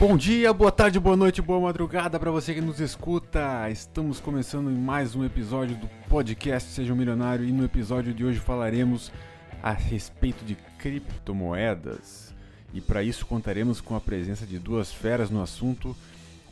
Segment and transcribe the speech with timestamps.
[0.00, 3.68] Bom dia, boa tarde, boa noite, boa madrugada para você que nos escuta.
[3.68, 8.38] Estamos começando mais um episódio do podcast Seja um Milionário e no episódio de hoje
[8.38, 9.10] falaremos
[9.60, 12.32] a respeito de criptomoedas.
[12.72, 15.96] E para isso contaremos com a presença de duas feras no assunto,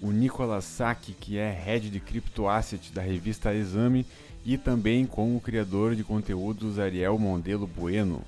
[0.03, 4.05] o Nicolas Sack, que é head de Crypto Asset da revista Exame,
[4.45, 8.25] e também com o criador de conteúdos Ariel Mondelo Bueno.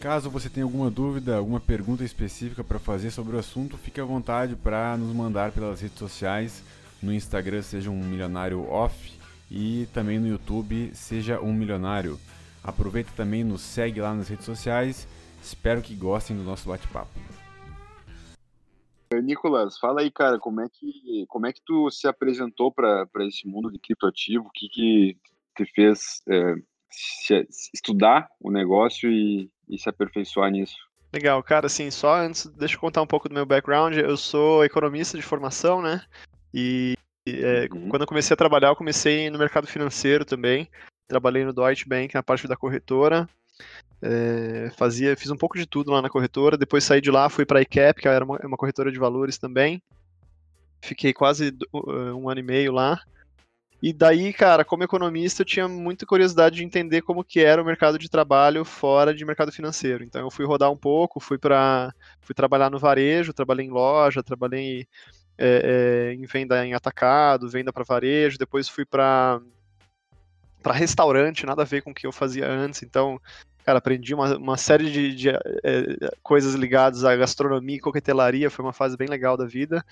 [0.00, 4.04] Caso você tenha alguma dúvida, alguma pergunta específica para fazer sobre o assunto, fique à
[4.04, 6.64] vontade para nos mandar pelas redes sociais.
[7.02, 9.12] No Instagram, seja um milionário off
[9.50, 12.18] e também no YouTube, seja um milionário.
[12.64, 15.06] Aproveita também, nos segue lá nas redes sociais.
[15.42, 17.10] Espero que gostem do nosso bate-papo.
[19.22, 23.46] Nicolas, fala aí, cara, como é que, como é que tu se apresentou para esse
[23.46, 24.46] mundo de criptoativo?
[24.46, 25.18] O que, que
[25.54, 26.54] te fez é,
[27.74, 30.76] estudar o negócio e, e se aperfeiçoar nisso?
[31.12, 33.96] Legal, cara, assim, só antes, deixa eu contar um pouco do meu background.
[33.96, 36.02] Eu sou economista de formação, né?
[36.54, 36.94] E
[37.26, 37.88] é, uhum.
[37.88, 40.68] quando eu comecei a trabalhar, eu comecei no mercado financeiro também.
[41.08, 43.28] Trabalhei no Deutsche Bank na parte da corretora.
[44.02, 46.56] É, fazia, fiz um pouco de tudo lá na corretora.
[46.56, 49.36] Depois saí de lá, fui para a ICAP, que era uma, uma corretora de valores
[49.36, 49.82] também.
[50.80, 53.02] Fiquei quase um ano e meio lá.
[53.82, 57.64] E daí, cara, como economista, eu tinha muita curiosidade de entender como que era o
[57.64, 60.04] mercado de trabalho fora de mercado financeiro.
[60.04, 64.22] Então eu fui rodar um pouco, fui para fui trabalhar no varejo, trabalhei em loja,
[64.22, 64.86] trabalhei
[65.38, 69.40] é, é, em venda em atacado, venda para varejo, depois fui para
[70.62, 72.82] para restaurante, nada a ver com o que eu fazia antes.
[72.82, 73.18] Então,
[73.64, 75.38] cara, aprendi uma, uma série de, de é,
[76.22, 79.82] coisas ligadas à gastronomia e coquetelaria, foi uma fase bem legal da vida.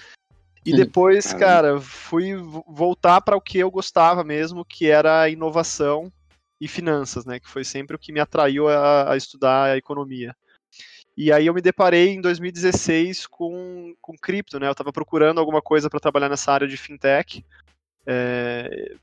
[0.69, 2.35] E depois, cara, fui
[2.67, 6.13] voltar para o que eu gostava mesmo, que era inovação
[6.61, 7.39] e finanças, né?
[7.41, 10.35] Que foi sempre o que me atraiu a, a estudar a economia.
[11.17, 14.69] E aí eu me deparei em 2016 com, com cripto, né?
[14.69, 17.45] Eu estava procurando alguma coisa para trabalhar nessa área de fintech,
[18.07, 18.95] é,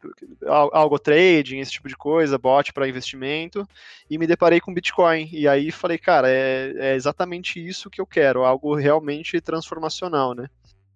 [0.48, 3.68] algo trading, esse tipo de coisa, bot para investimento,
[4.10, 5.30] e me deparei com Bitcoin.
[5.32, 10.50] E aí falei, cara, é, é exatamente isso que eu quero, algo realmente transformacional, né?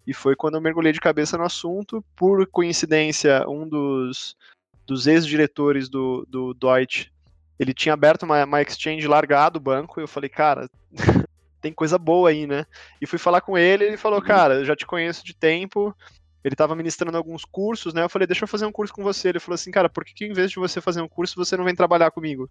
[0.10, 2.04] E foi quando eu mergulhei de cabeça no assunto.
[2.16, 4.36] Por coincidência, um dos,
[4.84, 7.12] dos ex-diretores do, do Deutsche,
[7.60, 10.68] ele tinha aberto uma, uma exchange largado o banco, e eu falei, cara,
[11.62, 12.66] tem coisa boa aí, né?
[13.00, 14.26] E fui falar com ele, ele falou, uhum.
[14.26, 15.96] cara, eu já te conheço de tempo,
[16.44, 18.02] ele estava ministrando alguns cursos, né?
[18.04, 19.30] Eu falei, deixa eu fazer um curso com você.
[19.30, 21.56] Ele falou assim, cara, por que, que em vez de você fazer um curso, você
[21.56, 22.50] não vem trabalhar comigo?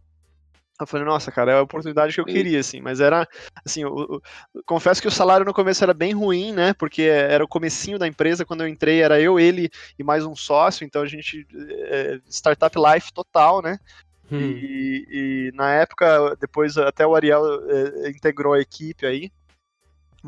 [0.80, 3.28] Eu falei, nossa, cara, é a oportunidade que eu queria, assim, mas era,
[3.64, 4.20] assim, eu,
[4.54, 7.98] eu, confesso que o salário no começo era bem ruim, né, porque era o comecinho
[7.98, 11.46] da empresa, quando eu entrei era eu, ele e mais um sócio, então a gente,
[11.52, 13.78] é, startup life total, né,
[14.30, 14.38] hum.
[14.38, 19.32] e, e, na época, depois até o Ariel é, integrou a equipe aí,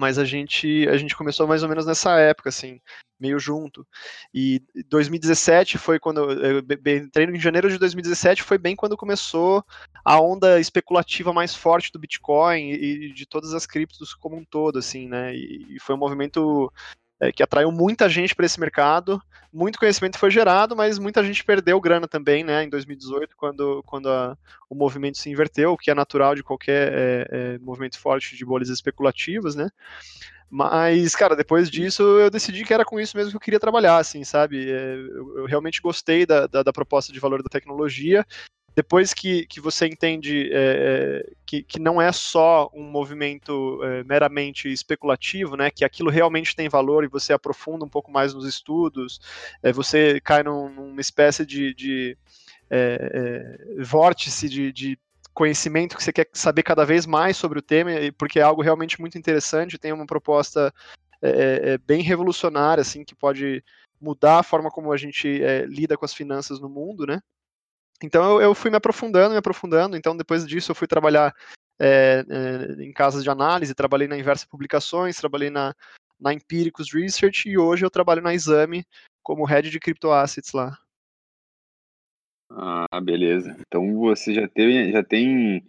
[0.00, 2.80] mas a gente a gente começou mais ou menos nessa época, assim,
[3.20, 3.86] meio junto.
[4.32, 6.60] E 2017 foi quando eu
[6.96, 9.62] entrei em janeiro de 2017 foi bem quando começou
[10.02, 14.78] a onda especulativa mais forte do Bitcoin e de todas as criptos como um todo,
[14.78, 15.36] assim, né?
[15.36, 16.72] E, foi um movimento
[17.20, 19.20] é, que atraiu muita gente para esse mercado,
[19.52, 24.08] muito conhecimento foi gerado, mas muita gente perdeu grana também, né, em 2018, quando, quando
[24.08, 24.36] a,
[24.68, 28.44] o movimento se inverteu, o que é natural de qualquer é, é, movimento forte de
[28.44, 29.68] bolhas especulativas, né,
[30.50, 33.98] mas, cara, depois disso eu decidi que era com isso mesmo que eu queria trabalhar,
[33.98, 34.68] assim, sabe?
[34.68, 38.26] É, eu, eu realmente gostei da, da, da, proposta de valor da tecnologia
[38.74, 44.04] depois que, que você entende é, é, que, que não é só um movimento é,
[44.04, 48.46] meramente especulativo, né, que aquilo realmente tem valor e você aprofunda um pouco mais nos
[48.46, 49.20] estudos,
[49.62, 52.16] é, você cai num, numa espécie de, de
[52.70, 54.98] é, é, vórtice de, de
[55.34, 59.00] conhecimento que você quer saber cada vez mais sobre o tema, porque é algo realmente
[59.00, 60.72] muito interessante, tem uma proposta
[61.22, 63.62] é, bem revolucionária, assim, que pode
[64.00, 67.20] mudar a forma como a gente é, lida com as finanças no mundo, né?
[68.02, 69.96] Então eu, eu, fui me aprofundando, me aprofundando.
[69.96, 71.34] Então depois disso eu fui trabalhar
[71.80, 75.74] é, é, em casas de análise, trabalhei na Inversa Publicações, trabalhei na,
[76.20, 78.84] na Empíricos Research e hoje eu trabalho na Exame
[79.22, 80.76] como head de criptoassets lá.
[82.50, 83.56] Ah, beleza.
[83.60, 85.64] Então você já tem, já tem,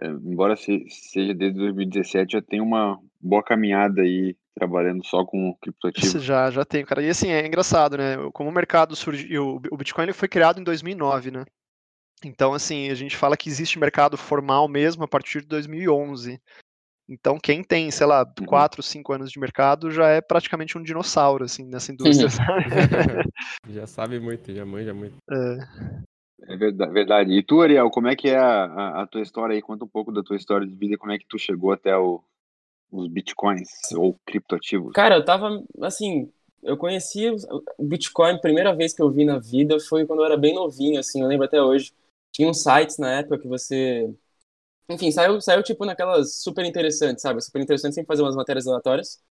[0.00, 6.18] é, embora seja desde 2017, já tem uma boa caminhada aí trabalhando só com criptoativo.
[6.18, 7.02] Já, já tem, cara.
[7.02, 8.16] E assim, é engraçado, né?
[8.32, 11.44] Como o mercado surgiu, o Bitcoin ele foi criado em 2009, né?
[12.24, 16.40] Então, assim, a gente fala que existe mercado formal mesmo a partir de 2011.
[17.08, 18.82] Então, quem tem, sei lá, 4, uhum.
[18.82, 22.28] 5 anos de mercado já é praticamente um dinossauro, assim, nessa indústria.
[23.68, 25.16] já sabe muito, já manja muito.
[25.30, 26.54] É.
[26.54, 27.32] é verdade.
[27.32, 29.60] E tu, Ariel, como é que é a, a, a, tua história aí?
[29.60, 32.22] Conta um pouco da tua história de vida, como é que tu chegou até o,
[32.90, 34.92] os bitcoins ou criptoativos?
[34.94, 36.32] Cara, eu tava, assim,
[36.62, 37.28] eu conheci
[37.78, 40.54] o Bitcoin, a primeira vez que eu vi na vida foi quando eu era bem
[40.54, 41.92] novinho, assim, eu lembro até hoje.
[42.34, 44.12] Tinha uns sites na época que você.
[44.90, 47.40] Enfim, saiu, saiu tipo naquelas super interessantes, sabe?
[47.40, 49.22] Super interessante sempre fazer umas matérias aleatórias.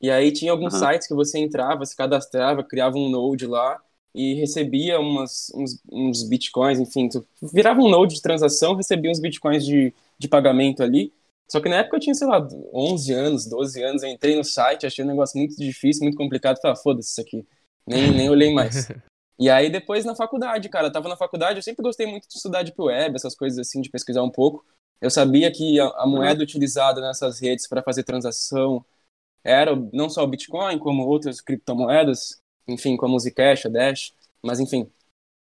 [0.00, 0.80] E aí tinha alguns uhum.
[0.80, 3.80] sites que você entrava, se cadastrava, criava um node lá
[4.14, 7.08] e recebia umas, uns, uns bitcoins, enfim,
[7.52, 11.12] virava um node de transação, recebia uns bitcoins de, de pagamento ali.
[11.48, 14.44] Só que na época eu tinha, sei lá, 11 anos, 12 anos, eu entrei no
[14.44, 17.46] site, achei um negócio muito difícil, muito complicado, falei, ah, foda-se isso aqui,
[17.86, 18.88] nem, nem olhei mais.
[19.38, 22.34] e aí depois na faculdade, cara, eu tava na faculdade, eu sempre gostei muito de
[22.36, 24.64] estudar Deep Web, essas coisas assim, de pesquisar um pouco.
[25.00, 28.84] Eu sabia que a, a moeda utilizada nessas redes para fazer transação
[29.44, 34.12] era não só o Bitcoin, como outras criptomoedas, enfim, como o Zcash, a Dash,
[34.42, 34.90] mas enfim.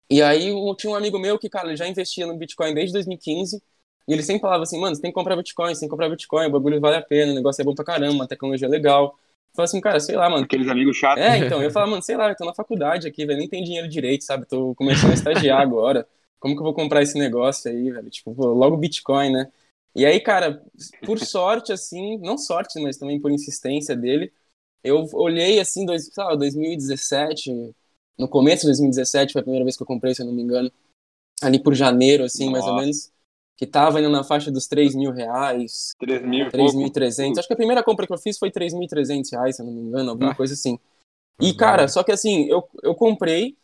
[0.10, 3.62] E aí eu tinha um amigo meu que, cara, já investia no Bitcoin desde 2015,
[4.08, 6.10] e ele sempre falava assim, mano, você tem que comprar Bitcoin, você tem que comprar
[6.10, 8.72] Bitcoin, o bagulho vale a pena, o negócio é bom pra caramba, a tecnologia é
[8.72, 9.18] legal.
[9.56, 10.44] Falei assim, cara, sei lá, mano.
[10.44, 11.24] Aqueles amigos chatos.
[11.24, 13.64] É, então, eu falava, mano, sei lá, eu tô na faculdade aqui, velho, nem tem
[13.64, 14.48] dinheiro direito, sabe?
[14.48, 16.08] Tô começando a estagiar agora.
[16.40, 18.10] Como que eu vou comprar esse negócio aí, velho?
[18.10, 19.52] Tipo, logo Bitcoin, né?
[19.96, 20.64] E aí, cara,
[21.06, 24.34] por sorte, assim, não sorte, mas também por insistência dele,
[24.84, 27.76] eu olhei, assim, dois, sei lá, 2017,
[28.18, 30.42] no começo de 2017 foi a primeira vez que eu comprei, se eu não me
[30.42, 30.72] engano,
[31.42, 32.52] ali por janeiro, assim, Nossa.
[32.52, 33.13] mais ou menos
[33.56, 35.94] que tava indo na faixa dos 3 mil reais.
[36.02, 37.38] 3.300.
[37.38, 39.82] Acho que a primeira compra que eu fiz foi 3.300 reais, se eu não me
[39.82, 40.36] engano, alguma ah.
[40.36, 40.80] coisa assim.
[41.40, 41.58] E, uhum.
[41.58, 43.58] cara, só que assim, eu, eu comprei,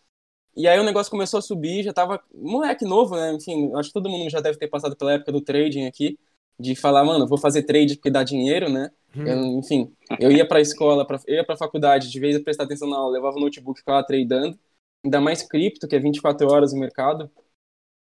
[0.56, 3.33] e aí o negócio começou a subir, já tava moleque novo, né?
[3.33, 6.18] Enfim, acho que todo mundo já deve ter passado pela época do trading aqui,
[6.59, 8.91] de falar, mano, vou fazer trade porque dá dinheiro, né?
[9.15, 9.25] Hum.
[9.25, 12.65] Eu, enfim, eu ia pra escola, pra, eu ia pra faculdade, de vez em prestar
[12.65, 14.57] atenção na aula, levava o notebook e ficava tradando.
[15.03, 17.31] Ainda mais cripto, que é 24 horas no mercado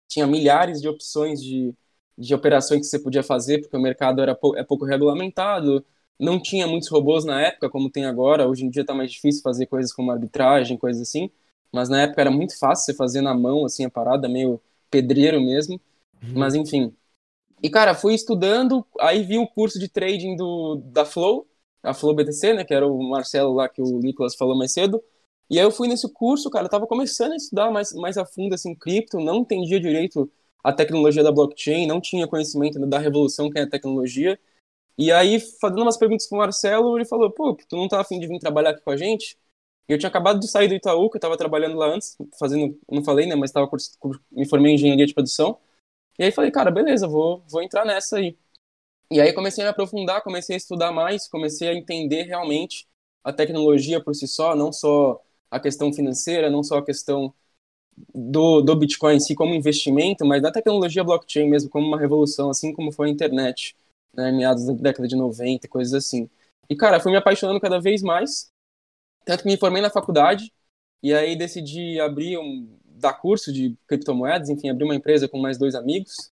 [0.09, 1.75] tinha milhares de opções de,
[2.17, 5.85] de operações que você podia fazer, porque o mercado era pou, é pouco regulamentado,
[6.19, 9.43] não tinha muitos robôs na época, como tem agora, hoje em dia está mais difícil
[9.43, 11.31] fazer coisas como arbitragem, coisas assim,
[11.73, 14.61] mas na época era muito fácil você fazer na mão, assim, a parada, meio
[14.91, 15.81] pedreiro mesmo,
[16.23, 16.33] uhum.
[16.35, 16.95] mas enfim.
[17.63, 21.47] E, cara, fui estudando, aí vi o curso de trading do, da Flow,
[21.83, 25.03] a Flow BTC, né, que era o Marcelo lá que o Nicolas falou mais cedo,
[25.51, 28.27] e aí eu fui nesse curso, cara, eu tava começando a estudar mais, mais a
[28.27, 30.31] fundo, assim, cripto, não entendia direito
[30.63, 34.39] a tecnologia da blockchain, não tinha conhecimento da revolução que é a tecnologia.
[34.99, 38.27] E aí, fazendo umas perguntas pro Marcelo, ele falou, pô, tu não tá afim de
[38.27, 39.39] vir trabalhar aqui com a gente?
[39.89, 43.05] Eu tinha acabado de sair do Itaú, que eu tava trabalhando lá antes, fazendo, não
[43.05, 43.71] falei, né, mas tava,
[44.33, 45.59] me formei em engenharia de produção.
[46.19, 48.37] E aí falei, cara, beleza, vou, vou entrar nessa aí.
[49.11, 52.89] E aí comecei a me aprofundar, comecei a estudar mais, comecei a entender realmente
[53.25, 57.35] a tecnologia por si só, não só a questão financeira, não só a questão
[58.15, 62.51] do, do Bitcoin em si como investimento, mas da tecnologia blockchain mesmo como uma revolução,
[62.51, 63.77] assim como foi a internet,
[64.15, 66.29] né, meados da década de 90, coisas assim.
[66.69, 68.51] E, cara, fui me apaixonando cada vez mais,
[69.25, 70.53] tanto que me formei na faculdade,
[71.03, 75.59] e aí decidi abrir um, dar curso de criptomoedas, enfim, abrir uma empresa com mais
[75.59, 76.31] dois amigos.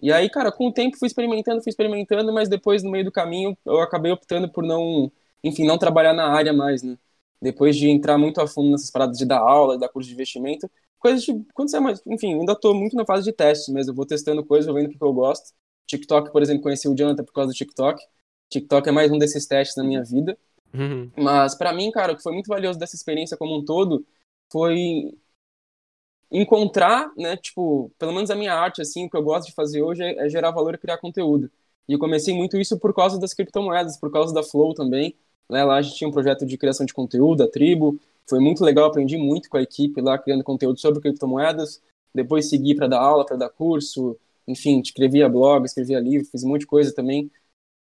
[0.00, 3.12] E aí, cara, com o tempo fui experimentando, fui experimentando, mas depois, no meio do
[3.12, 5.12] caminho, eu acabei optando por não,
[5.44, 6.98] enfim, não trabalhar na área mais, né?
[7.40, 10.70] Depois de entrar muito a fundo nessas paradas de dar aula, dar curso de investimento,
[10.98, 13.92] coisas de, quando você é mais, enfim, ainda estou muito na fase de testes mesmo,
[13.92, 15.52] eu vou testando coisas, vou vendo o que eu gosto.
[15.86, 18.02] TikTok, por exemplo, conheci o Jonathan por causa do TikTok.
[18.48, 20.38] TikTok é mais um desses testes na minha vida.
[20.72, 21.10] Uhum.
[21.16, 24.06] Mas para mim, cara, o que foi muito valioso dessa experiência como um todo
[24.52, 25.12] foi
[26.30, 29.82] encontrar, né, tipo, pelo menos a minha arte, assim, o que eu gosto de fazer
[29.82, 31.50] hoje é, é gerar valor e criar conteúdo.
[31.88, 35.16] E eu comecei muito isso por causa das criptomoedas, por causa da Flow também,
[35.50, 35.64] né?
[35.64, 37.98] Lá a gente tinha um projeto de criação de conteúdo, a tribo.
[38.28, 41.82] Foi muito legal, aprendi muito com a equipe lá, criando conteúdo sobre criptomoedas.
[42.14, 44.16] Depois segui para dar aula, para dar curso.
[44.46, 47.30] Enfim, escrevia blog, escrevia livro, fiz um monte de coisa também.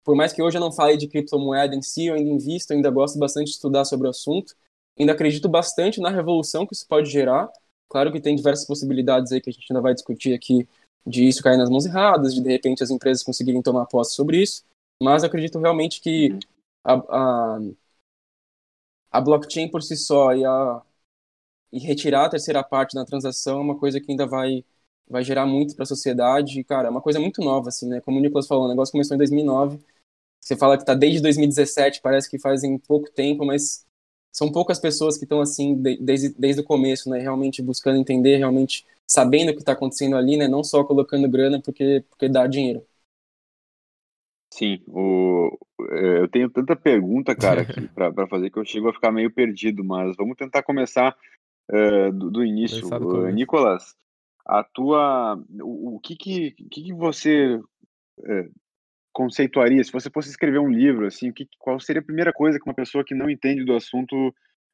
[0.04, 2.90] Por mais que hoje eu não fale de criptomoeda em si, eu ainda invisto, ainda
[2.90, 4.54] gosto bastante de estudar sobre o assunto.
[4.98, 7.50] Ainda acredito bastante na revolução que isso pode gerar.
[7.88, 10.68] Claro que tem diversas possibilidades aí que a gente ainda vai discutir aqui
[11.06, 14.42] de isso cair nas mãos erradas, de de repente as empresas conseguirem tomar posse sobre
[14.42, 14.62] isso.
[15.02, 16.38] Mas acredito realmente que uhum
[16.84, 16.94] a,
[17.56, 17.58] a,
[19.10, 20.82] a blockchain por si só e, a,
[21.72, 24.64] e retirar a terceira parte da transação é uma coisa que ainda vai,
[25.08, 26.60] vai gerar muito para a sociedade.
[26.60, 28.00] E, cara, é uma coisa muito nova, assim, né?
[28.00, 29.80] Como o Nicolas falou, o negócio começou em 2009.
[30.40, 33.86] Você fala que está desde 2017, parece que fazem pouco tempo, mas
[34.32, 37.18] são poucas pessoas que estão assim desde, desde o começo, né?
[37.20, 40.48] Realmente buscando entender, realmente sabendo o que está acontecendo ali, né?
[40.48, 42.86] Não só colocando grana porque, porque dá dinheiro.
[44.56, 45.58] Sim, o,
[45.90, 47.64] é, eu tenho tanta pergunta, cara,
[48.14, 51.16] para fazer que eu chego a ficar meio perdido, mas vamos tentar começar
[51.72, 52.86] uh, do, do, início.
[52.86, 53.96] Uh, Nicolas,
[54.46, 58.52] a tua, o, o que, que, que, que você uh,
[59.12, 59.82] conceituaria?
[59.82, 62.76] Se você fosse escrever um livro, assim, que, qual seria a primeira coisa que uma
[62.76, 64.28] pessoa que não entende do assunto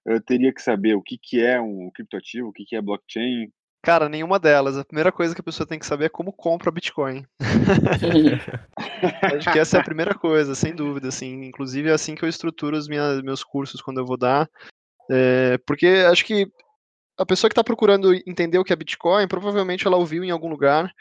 [0.06, 0.94] uh, teria que saber?
[0.94, 2.49] O que, que é um criptoativo?
[2.49, 3.50] O que, que é blockchain?
[3.82, 4.76] Cara, nenhuma delas.
[4.76, 7.25] A primeira coisa que a pessoa tem que saber é como compra Bitcoin.
[9.37, 11.08] Acho que essa é a primeira coisa, sem dúvida.
[11.08, 11.44] Assim.
[11.44, 14.49] Inclusive é assim que eu estruturo os minha, meus cursos quando eu vou dar.
[15.10, 16.46] É, porque acho que
[17.18, 20.49] a pessoa que está procurando entender o que é Bitcoin, provavelmente ela ouviu em algum
[20.49, 20.92] lugar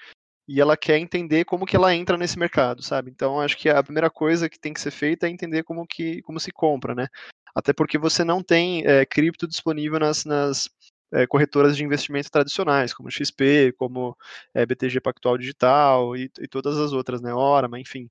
[0.47, 3.11] e ela quer entender como que ela entra nesse mercado, sabe?
[3.11, 6.21] Então acho que a primeira coisa que tem que ser feita é entender como que
[6.23, 7.07] como se compra, né?
[7.55, 10.69] Até porque você não tem é, cripto disponível nas, nas
[11.11, 14.15] é, corretoras de investimento tradicionais, como XP, como
[14.53, 17.33] é, BTG Pactual Digital e, e, todas as outras, né?
[17.33, 18.09] Orama, enfim.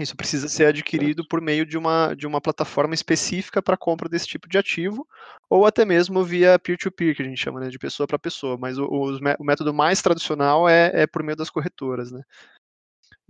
[0.00, 4.26] Isso precisa ser adquirido por meio de uma, de uma plataforma específica para compra desse
[4.26, 5.06] tipo de ativo,
[5.50, 8.56] ou até mesmo via peer-to-peer, -peer, que a gente chama né, de pessoa para pessoa.
[8.58, 12.22] Mas o, o, método mais tradicional é, é por meio das corretoras, né?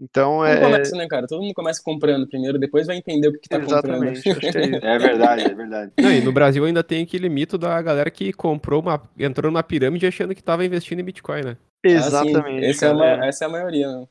[0.02, 0.59] Então é.
[0.61, 1.28] começa, né, cara?
[1.28, 4.56] Todo mundo começa comprando primeiro, depois vai entender o que, que tá Exatamente, comprando.
[4.56, 5.92] É, é verdade, é verdade.
[5.97, 9.00] Não, e no Brasil ainda tem aquele mito da galera que comprou uma.
[9.16, 11.56] entrou numa pirâmide achando que tava investindo em Bitcoin, né?
[11.85, 12.64] Exatamente.
[12.64, 14.06] Ah, essa, é uma, essa é a maioria, né?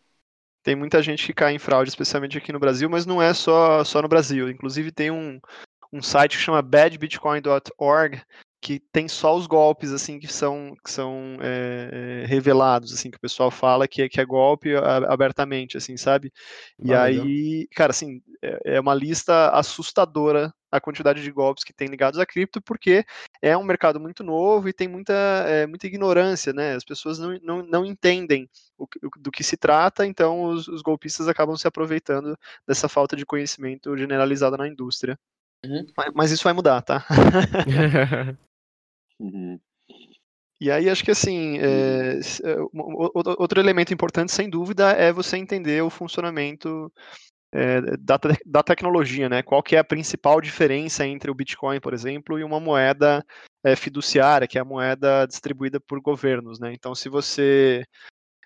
[0.64, 3.84] Tem muita gente que cai em fraude, especialmente aqui no Brasil, mas não é só,
[3.84, 4.50] só no Brasil.
[4.50, 5.42] Inclusive tem um,
[5.92, 8.22] um site que chama badbitcoin.org,
[8.62, 13.22] que tem só os golpes assim que são que são é, revelados assim que o
[13.22, 14.76] pessoal fala que é, que é golpe
[15.10, 16.32] abertamente assim sabe
[16.80, 21.74] e ah, aí cara assim é, é uma lista assustadora a quantidade de golpes que
[21.74, 23.04] tem ligados a cripto porque
[23.42, 25.14] é um mercado muito novo e tem muita
[25.48, 28.88] é, muita ignorância né as pessoas não, não, não entendem o,
[29.18, 32.38] do que se trata então os, os golpistas acabam se aproveitando
[32.68, 35.18] dessa falta de conhecimento generalizada na indústria
[35.64, 35.86] Uhum.
[36.16, 37.06] Mas isso vai mudar, tá?
[39.22, 39.60] Uhum.
[40.60, 42.20] E aí acho que assim, é,
[43.38, 46.92] outro elemento importante, sem dúvida, é você entender o funcionamento
[47.52, 49.42] é, da, da tecnologia, né?
[49.42, 53.26] Qual que é a principal diferença entre o Bitcoin, por exemplo, e uma moeda
[53.64, 56.74] é, fiduciária, que é a moeda distribuída por governos, né?
[56.74, 57.84] Então, se você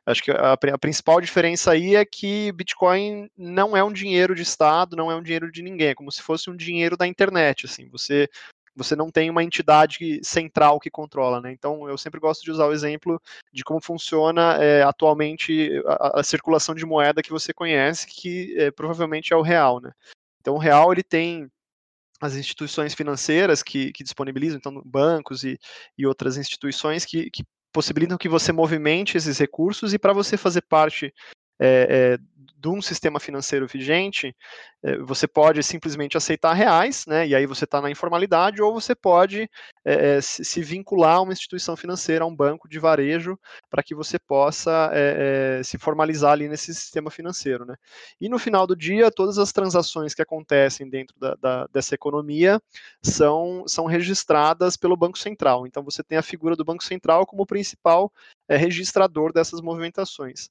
[0.07, 4.43] Acho que a, a, principal diferença aí é que Bitcoin não é um dinheiro de
[4.43, 7.65] Estado, não é um dinheiro de ninguém, é como se fosse um dinheiro da internet,
[7.65, 8.29] assim, você
[8.75, 11.51] você não tem uma entidade central que controla, né?
[11.51, 13.21] Então eu sempre gosto de usar o exemplo
[13.53, 18.71] de como funciona é, atualmente a, a, circulação de moeda que você conhece, que é,
[18.71, 19.91] provavelmente é o real, né?
[20.41, 21.49] Então o real ele tem
[22.21, 25.57] as instituições financeiras que, que disponibilizam, então bancos e,
[25.97, 30.61] e outras instituições que, que possibilitam que você movimente esses recursos e para você fazer
[30.61, 31.13] parte
[31.59, 32.35] é, é,
[32.65, 34.35] de um sistema financeiro vigente,
[34.81, 38.95] é, você pode simplesmente aceitar reais, né, e aí você está na informalidade, ou você
[38.95, 39.47] pode
[39.85, 43.37] é, é se vincular a uma instituição financeira, a um banco de varejo,
[43.69, 47.65] para que você possa é, é, se formalizar ali nesse sistema financeiro.
[47.65, 47.75] Né.
[48.19, 52.59] E no final do dia, todas as transações que acontecem dentro da, da, dessa economia
[53.03, 55.67] são, são registradas pelo Banco Central.
[55.67, 58.11] Então você tem a figura do Banco Central como principal
[58.49, 60.49] registrador dessas movimentações.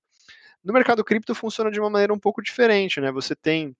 [0.64, 3.12] No mercado cripto funciona de uma maneira um pouco diferente, né?
[3.12, 3.76] Você tem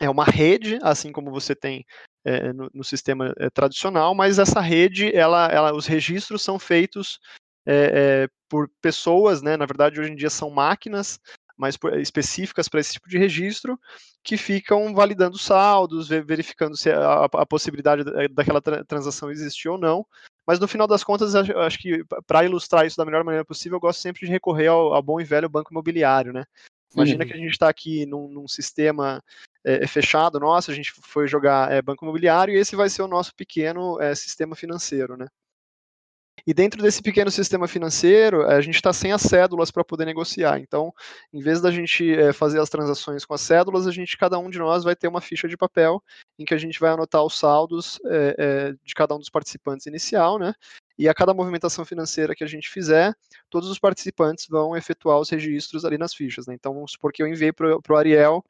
[0.00, 1.86] é uma rede, assim como você tem
[2.24, 7.20] é, no, no, sistema é, tradicional, mas essa rede, ela, ela, os registros são feitos
[7.66, 9.56] é, por pessoas, né?
[9.56, 11.20] Na verdade, hoje em dia são máquinas
[11.56, 13.78] mais específicas para esse tipo de registro,
[14.24, 20.04] que ficam validando saldos, verificando se a, a possibilidade daquela transação existe ou não,
[20.46, 23.76] mas no final das contas, eu acho que para ilustrar isso da melhor maneira possível,
[23.76, 26.44] eu gosto sempre de recorrer ao, ao bom e velho banco imobiliário, né?
[26.94, 27.30] Imagina uhum.
[27.30, 29.22] que a gente está aqui num, num sistema
[29.64, 33.08] é, fechado nosso, a gente foi jogar é, banco imobiliário e esse vai ser o
[33.08, 35.26] nosso pequeno é, sistema financeiro, né?
[36.46, 40.58] E dentro desse pequeno sistema financeiro, a gente está sem as cédulas para poder negociar.
[40.58, 40.92] Então,
[41.32, 44.50] em vez da gente é, fazer as transações com as cédulas, a gente, cada um
[44.50, 46.02] de nós vai ter uma ficha de papel
[46.38, 49.86] em que a gente vai anotar os saldos é, é, de cada um dos participantes
[49.86, 50.54] inicial, né?
[50.98, 53.14] E a cada movimentação financeira que a gente fizer,
[53.50, 56.46] todos os participantes vão efetuar os registros ali nas fichas.
[56.46, 56.54] Né?
[56.54, 58.44] Então, vamos supor que eu enviei para o Ariel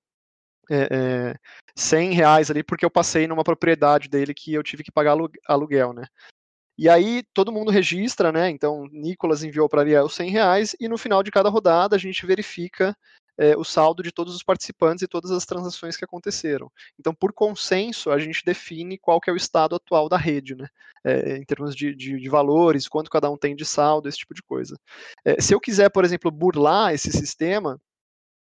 [0.71, 1.35] é, é,
[1.77, 5.93] 100 reais ali porque eu passei numa propriedade dele que eu tive que pagar aluguel,
[5.93, 6.07] né?
[6.77, 8.51] E aí todo mundo registra, né?
[8.51, 12.27] Então, Nicolas enviou para Ariel 100 reais e no final de cada rodada a gente
[12.27, 12.97] verifica
[13.39, 16.71] é, o saldo de todos os participantes e todas as transações que aconteceram.
[16.99, 20.67] Então, por consenso, a gente define qual que é o estado atual da rede, né?
[21.05, 24.33] É, em termos de, de, de, valores, quanto cada um tem de saldo, esse tipo
[24.35, 24.77] de coisa.
[25.25, 27.79] É, se eu quiser, por exemplo, burlar esse sistema,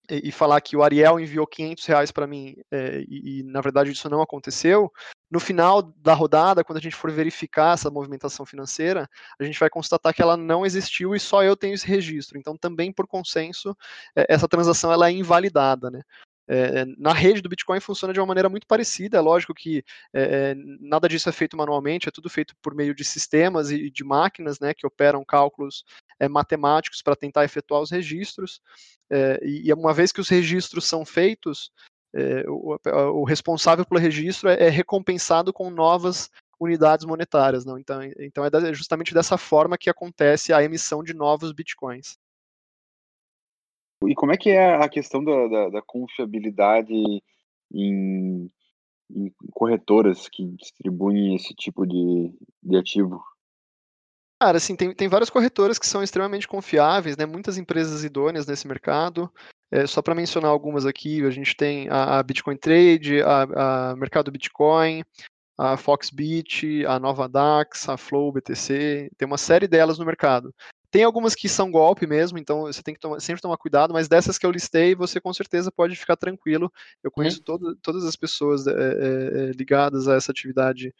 [0.10, 3.92] e, falar que o Ariel enviou 500 reais para mim é, e, e, na verdade
[3.92, 4.92] isso não aconteceu,
[5.30, 9.10] no final da rodada, quando a gente for verificar essa movimentação financeira,
[9.40, 12.38] a gente vai constatar que ela não existiu e só eu tenho esse registro.
[12.38, 13.76] Então, também por consenso,
[14.16, 16.02] é, essa transação ela é invalidada, né?
[16.48, 19.18] É, na rede do Bitcoin funciona de uma maneira muito parecida.
[19.18, 23.04] É lógico que é, nada disso é feito manualmente, é tudo feito por meio de
[23.04, 25.84] sistemas e de máquinas né, que operam cálculos
[26.20, 28.62] é, matemáticos para tentar efetuar os registros.
[29.42, 31.72] e uma vez que os registros são feitos,
[32.48, 32.77] o,
[33.22, 37.66] o, responsável pelo registro é, recompensado com novas unidades monetárias.
[37.66, 37.77] Não?
[37.77, 42.18] Então, então é justamente dessa forma que acontece a emissão de novos bitcoins.
[44.06, 46.94] E como é que é a questão da, da, da confiabilidade
[47.74, 48.51] em,
[49.10, 53.24] em, corretoras que distribuem esse tipo de, de ativo?
[54.39, 57.25] Cara, assim, tem, tem várias corretoras que são extremamente confiáveis, né?
[57.25, 59.32] Muitas empresas idôneas nesse mercado.
[59.72, 63.96] É, só para mencionar algumas aqui, a gente tem a, a Bitcoin Trade, a, a
[63.96, 65.04] Mercado Bitcoin,
[65.58, 70.54] a Foxbit, a Nova Dax, a Flow BTC, tem uma série delas no mercado.
[70.98, 74.08] Tem algumas que são golpe mesmo, então você tem que tomar, sempre tomar cuidado, mas
[74.08, 76.74] dessas que eu listei, você com certeza pode ficar tranquilo.
[77.04, 77.44] Eu conheço uhum.
[77.44, 80.92] todo, todas as pessoas é, é, ligadas a essa atividade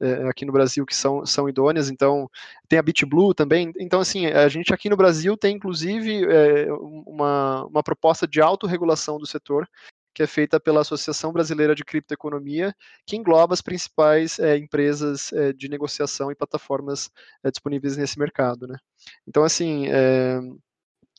[0.00, 2.30] é, aqui no Brasil que são, são idôneas, então
[2.68, 3.72] tem a BitBlue também.
[3.80, 6.28] Então, assim, a gente aqui no Brasil tem inclusive
[7.04, 9.68] uma, uma proposta de autorregulação do setor
[10.20, 12.74] que é feita pela Associação Brasileira de Criptoeconomia,
[13.06, 17.10] que engloba as principais é, empresas é, de negociação e plataformas
[17.42, 18.66] é, disponíveis nesse mercado.
[18.66, 18.76] Né?
[19.26, 19.86] Então, assim,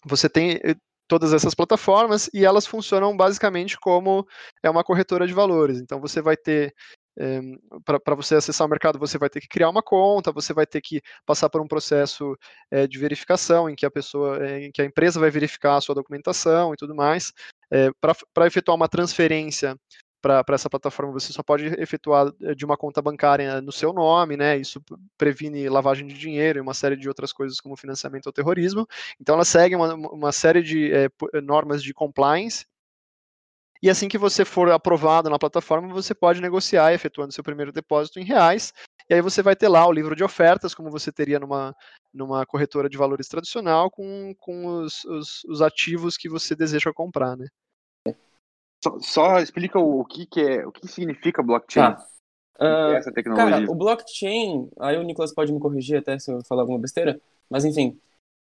[0.05, 0.59] você tem
[1.07, 4.23] todas essas plataformas e elas funcionam basicamente como
[4.61, 5.79] é uma corretora de valores.
[5.79, 6.71] Então, você vai ter
[7.17, 7.41] é,
[7.83, 10.79] para você acessar o mercado, você vai ter que criar uma conta, você vai ter
[10.79, 12.37] que passar por um processo
[12.69, 15.81] é, de verificação em que a pessoa, é, em que a empresa vai verificar a
[15.81, 17.33] sua documentação e tudo mais.
[17.71, 17.89] É,
[18.33, 19.77] para efetuar uma transferência
[20.21, 24.37] para essa plataforma, você só pode efetuar é, de uma conta bancária no seu nome,
[24.37, 24.57] né?
[24.57, 24.81] Isso
[25.17, 28.87] previne lavagem de dinheiro e uma série de outras coisas como financiamento ao terrorismo.
[29.19, 31.09] Então, ela segue uma, uma série de é,
[31.41, 32.65] normas de compliance
[33.81, 38.19] e assim que você for aprovado na plataforma, você pode negociar efetuando seu primeiro depósito
[38.19, 38.71] em reais.
[39.09, 41.75] E aí você vai ter lá o livro de ofertas, como você teria numa,
[42.13, 47.35] numa corretora de valores tradicional, com, com os, os, os ativos que você deseja comprar,
[47.35, 47.47] né?
[48.83, 51.93] Só, só, explica o, que, que é, o que significa blockchain.
[51.93, 52.07] Tá.
[52.59, 53.51] Uh, essa tecnologia?
[53.51, 57.19] Cara, o blockchain, aí o Nicolas pode me corrigir até se eu falar alguma besteira,
[57.49, 57.99] mas enfim,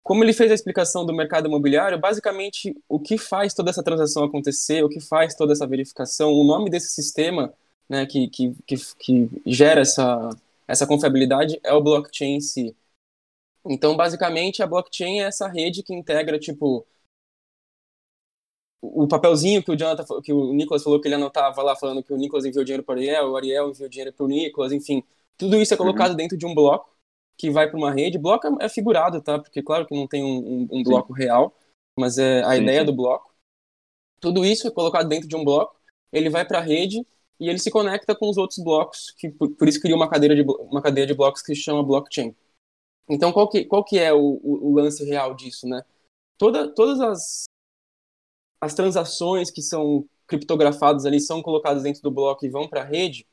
[0.03, 4.25] como ele fez a explicação do mercado imobiliário, basicamente o que faz toda essa transação
[4.25, 7.53] acontecer, o que faz toda essa verificação, o nome desse sistema
[7.88, 10.31] né, que, que, que, que gera essa,
[10.67, 12.77] essa confiabilidade é o blockchain em si.
[13.67, 16.87] Então, basicamente, a blockchain é essa rede que integra, tipo,
[18.81, 22.12] o papelzinho que o Jonathan, que o Nicolas falou que ele anotava lá, falando que
[22.12, 25.03] o Nicolas enviou dinheiro para o Ariel, o Ariel enviou dinheiro para o Nicolas, enfim,
[25.37, 26.17] tudo isso é colocado uhum.
[26.17, 26.97] dentro de um bloco
[27.37, 28.19] que vai para uma rede.
[28.19, 29.38] Bloco é, é figurado, tá?
[29.38, 31.55] Porque claro que não tem um, um, bloco real,
[31.97, 32.87] mas é a sim, ideia sim.
[32.87, 33.33] do bloco.
[34.21, 35.77] Tudo isso é colocado dentro de um bloco,
[36.12, 37.07] ele vai para a rede
[37.38, 40.35] e ele se conecta com os outros blocos, que por, por isso cria uma cadeia
[40.35, 42.35] de uma cadeia de blocos que se chama blockchain.
[43.09, 45.85] Então qual que, qual que é o, o, o lance real disso, né?
[46.37, 47.45] Toda, todas as,
[48.61, 52.85] as transações que são criptografadas ali são colocadas dentro do bloco e vão para a
[52.85, 53.27] rede,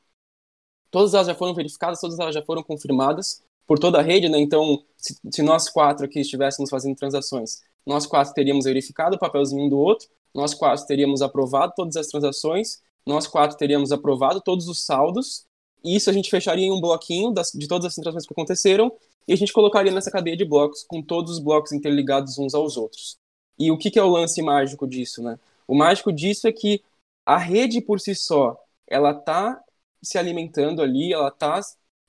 [0.90, 4.38] todas elas já foram verificadas, todas elas já foram confirmadas por toda a rede, né?
[4.38, 9.64] Então, se, se, nós quatro aqui estivéssemos fazendo transações, nós quatro teríamos verificado o papelzinho
[9.64, 14.68] um do outro, nós quatro teríamos aprovado todas as transações, nós quatro teríamos aprovado todos
[14.68, 15.44] os saldos,
[15.84, 18.92] e isso a gente fecharia em um bloquinho das, de todas as transações que aconteceram,
[19.28, 22.76] e a gente colocaria nessa cadeia de blocos, com todos os blocos interligados uns aos
[22.76, 23.18] outros.
[23.58, 25.38] E o que, que é o lance mágico disso, né?
[25.66, 26.82] O mágico disso é que
[27.24, 29.60] a rede por si só, ela tá
[30.02, 31.60] se alimentando ali, ela tá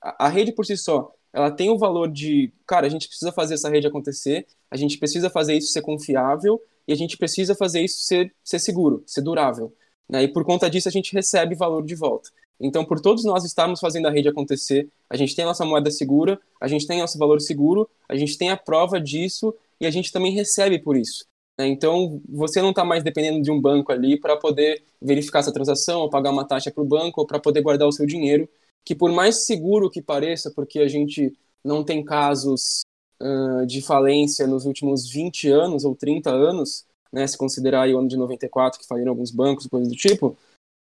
[0.01, 3.55] a, rede por si só, ela tem o valor de, cara, a gente precisa fazer
[3.55, 7.81] essa rede acontecer, a gente precisa fazer isso ser confiável e a gente precisa fazer
[7.81, 9.73] isso ser, ser seguro, ser durável.
[10.07, 10.23] Né?
[10.23, 12.29] E por conta disso a gente recebe valor de volta.
[12.59, 15.91] Então, por todos nós estarmos fazendo a rede acontecer, a gente tem a nossa moeda
[15.91, 19.91] segura, a gente tem nosso valor seguro, a gente tem a prova disso e a
[19.91, 21.25] gente também recebe por isso.
[21.57, 21.67] Né?
[21.67, 26.01] Então, você não está mais dependendo de um banco ali para poder verificar essa transação,
[26.01, 28.47] ou pagar uma taxa para o banco, ou para poder guardar o seu dinheiro
[28.87, 32.83] que por mais seguro que pareça, porque a gente não tem casos
[33.21, 38.07] uh, de falência nos últimos 20 anos ou 30 anos, né, se considerar o ano
[38.07, 40.37] de 94, que faliram alguns bancos, coisas do tipo,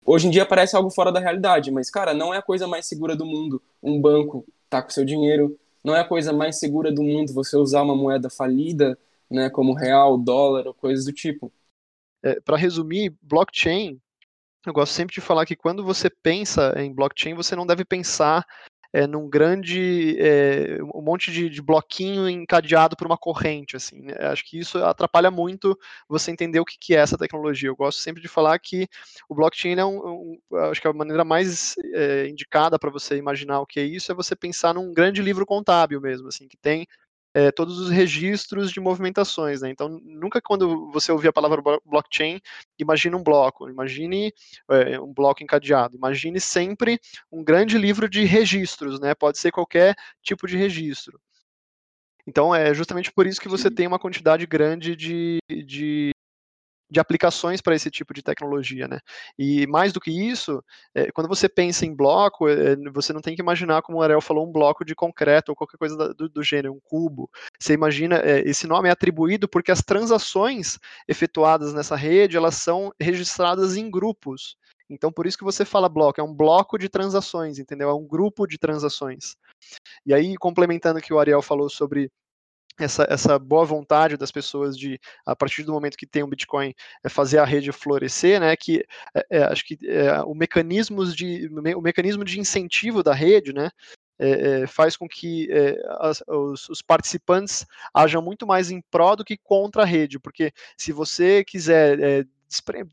[0.04, 2.88] hoje em dia parece algo fora da realidade, mas, cara, não é a coisa mais
[2.88, 6.92] segura do mundo um banco tá com seu dinheiro, não é a coisa mais segura
[6.92, 8.98] do mundo você usar uma moeda falida,
[9.34, 11.52] né, como real, dólar ou coisas do tipo.
[12.24, 14.00] É, Para resumir, blockchain
[14.66, 18.46] eu gosto sempre de falar que quando você pensa em blockchain, você não deve pensar
[18.94, 24.14] é, num grande é, um monte de, de, bloquinho encadeado por uma corrente assim né?
[24.20, 28.00] acho que isso atrapalha muito você entender o que, que, é essa tecnologia eu gosto
[28.00, 28.88] sempre de falar que
[29.28, 33.62] o blockchain é um, um acho que a maneira mais é, indicada para você imaginar
[33.62, 36.86] o que é isso é você pensar num grande livro contábil mesmo assim que tem
[37.34, 39.62] é, todos os registros de movimentações.
[39.62, 39.70] Né?
[39.70, 42.40] Então, nunca quando você ouvir a palavra blockchain,
[42.78, 44.34] imagine um bloco, imagine
[44.70, 47.00] é, um bloco encadeado, imagine sempre
[47.32, 49.16] um grande livro de registros, né?
[49.16, 51.20] pode ser qualquer tipo de registro.
[52.26, 56.13] Então, é justamente por isso que você tem uma quantidade grande de, de
[56.94, 59.00] de aplicações para esse tipo de tecnologia, né?
[59.38, 63.36] E mais do que isso, é, quando você pensa em bloco, é, você não tem
[63.36, 66.44] que imaginar, como o Ariel falou, um bloco de concreto ou qualquer coisa do, do
[66.44, 67.30] gênero, um cubo.
[67.60, 70.78] Você imagina, é, esse nome é atribuído porque as transações
[71.08, 74.56] efetuadas nessa rede, elas são registradas em grupos.
[74.88, 77.90] Então, por isso que você fala bloco, é um bloco de transações, entendeu?
[77.90, 79.36] É um grupo de transações.
[80.06, 82.12] E aí, complementando o que o Ariel falou sobre
[82.80, 86.74] essa, essa boa vontade das pessoas de, a partir do momento que tem um Bitcoin,
[87.04, 88.56] é fazer a rede florescer, né?
[88.56, 88.86] Que
[89.30, 93.70] é, acho que é, o, mecanismos de, o mecanismo de incentivo da rede, né?
[94.20, 95.50] É, faz com que
[96.00, 100.52] as, os, os, participantes hajam muito mais em pró do que contra a rede, porque
[100.78, 102.26] se você quiser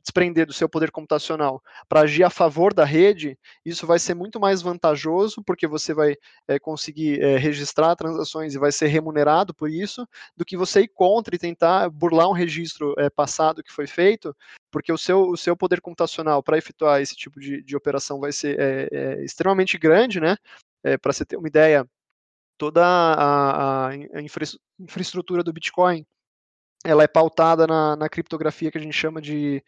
[0.03, 4.41] desprender do seu poder computacional para agir a favor da rede, isso vai ser muito
[4.41, 6.17] mais vantajoso, porque você vai
[6.49, 10.89] é, conseguir é, registrar transações e vai ser remunerado por isso, do que você ir
[10.89, 14.35] contra e tentar burlar um registro é, passado que foi feito,
[14.71, 18.33] porque o seu, o seu poder computacional para efetuar esse tipo de, de operação vai
[18.33, 18.89] ser
[19.23, 20.37] extremamente grande, né?
[21.03, 21.85] para você ter uma ideia,
[22.57, 24.45] toda a, a, infra,
[24.79, 26.07] infraestrutura do Bitcoin
[26.85, 29.63] ela é pautada na, na criptografia que a gente chama de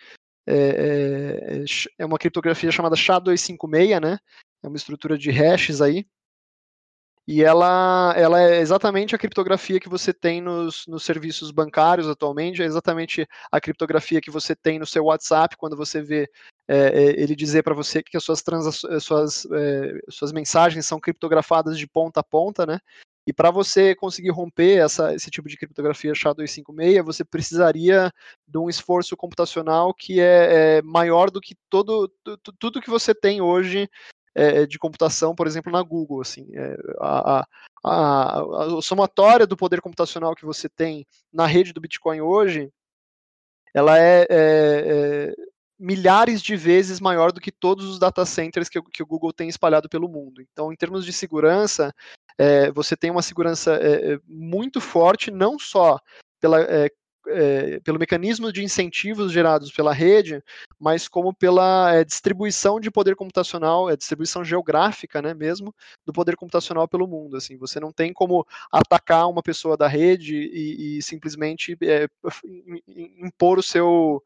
[0.46, 1.64] é, é,
[1.98, 4.18] é, uma criptografia chamada SHA-256, né?
[4.62, 6.06] É uma estrutura de hashes aí.
[7.26, 12.62] E ela, ela é exatamente a criptografia que você tem nos, nos serviços bancários atualmente,
[12.62, 16.28] é exatamente a criptografia que você tem no seu WhatsApp quando você vê
[16.66, 18.42] é, é ele dizer para você que as suas,
[19.00, 22.80] suas, é, suas mensagens são criptografadas de ponta a ponta, né?
[23.26, 28.10] E para você conseguir romper essa, esse tipo de criptografia SHA-256, você precisaria
[28.46, 32.12] de um esforço computacional que é, é maior do que todo,
[32.58, 33.88] tudo que você tem hoje
[34.34, 36.20] é, de computação, por exemplo, na Google.
[36.20, 37.46] Assim, é, a,
[37.84, 42.72] a, a, somatória do poder computacional que você tem na rede do Bitcoin hoje,
[43.74, 45.34] ela é, é, é
[45.78, 49.48] milhares de vezes maior do que todos os data centers que, que, o Google tem
[49.48, 50.40] espalhado pelo mundo.
[50.40, 51.92] Então, em termos de segurança,
[52.42, 56.00] é, você tem uma segurança é, é, muito forte, não só
[56.40, 56.90] pela, é,
[57.28, 60.42] é, pelo mecanismo de incentivos gerados pela rede,
[60.76, 65.72] mas como pela distribuição de poder computacional, é, distribuição geográfica, né, mesmo,
[66.04, 67.36] do poder computacional pelo mundo.
[67.36, 71.78] Assim, você não tem como atacar uma pessoa da rede e, e simplesmente
[73.20, 74.20] impor o seu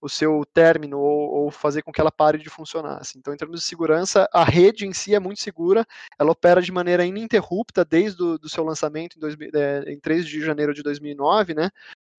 [0.00, 2.98] o seu término ou, ou, fazer com que ela pare de funcionar.
[3.00, 3.18] Assim.
[3.18, 5.86] Então, em termos de segurança, a rede em si é muito segura,
[6.18, 10.40] ela opera de maneira ininterrupta desde o seu lançamento em, dois, é, em 3 de
[10.40, 11.70] janeiro de 2009, né?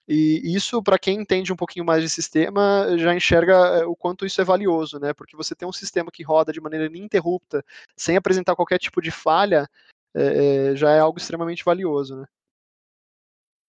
[0.08, 4.26] E isso, para quem entende um pouquinho mais de sistema, já enxerga é, o quanto
[4.26, 5.14] isso é valioso, né?
[5.14, 7.64] Porque você tem um sistema que roda de maneira ininterrupta,
[7.96, 9.68] sem apresentar qualquer tipo de falha,
[10.16, 12.26] é, é já é algo extremamente valioso, né?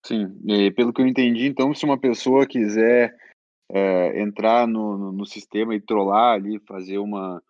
[0.06, 3.14] Sim, e pelo que eu entendi, então, se uma pessoa quiser
[3.70, 7.42] é, entrar no, no, sistema e trollar ali, fazer uma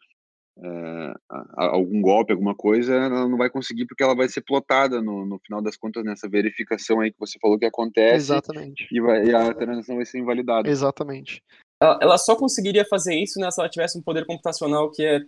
[0.61, 1.15] é,
[1.55, 5.39] algum golpe, alguma coisa, ela não vai conseguir porque ela vai ser plotada no, no
[5.39, 8.17] final das contas nessa verificação aí que você falou que acontece.
[8.17, 8.89] Exatamente.
[8.91, 10.69] E, vai, e a transação vai ser invalidada.
[10.69, 11.43] Exatamente.
[11.81, 15.21] Ela, ela só conseguiria fazer isso né, se ela tivesse um poder computacional que é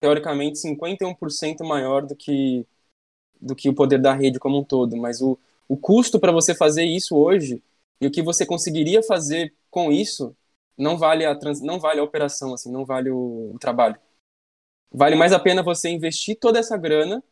[0.00, 2.66] teoricamente 51% maior do que
[3.40, 5.36] do que o poder da rede como um todo, mas o,
[5.68, 7.60] o custo para você fazer isso hoje
[8.02, 10.36] e o que você conseguiria fazer com isso
[10.76, 13.96] não vale a trans, não vale a operação assim, não vale o, o trabalho.
[14.90, 17.22] Vale mais a pena você investir toda essa grana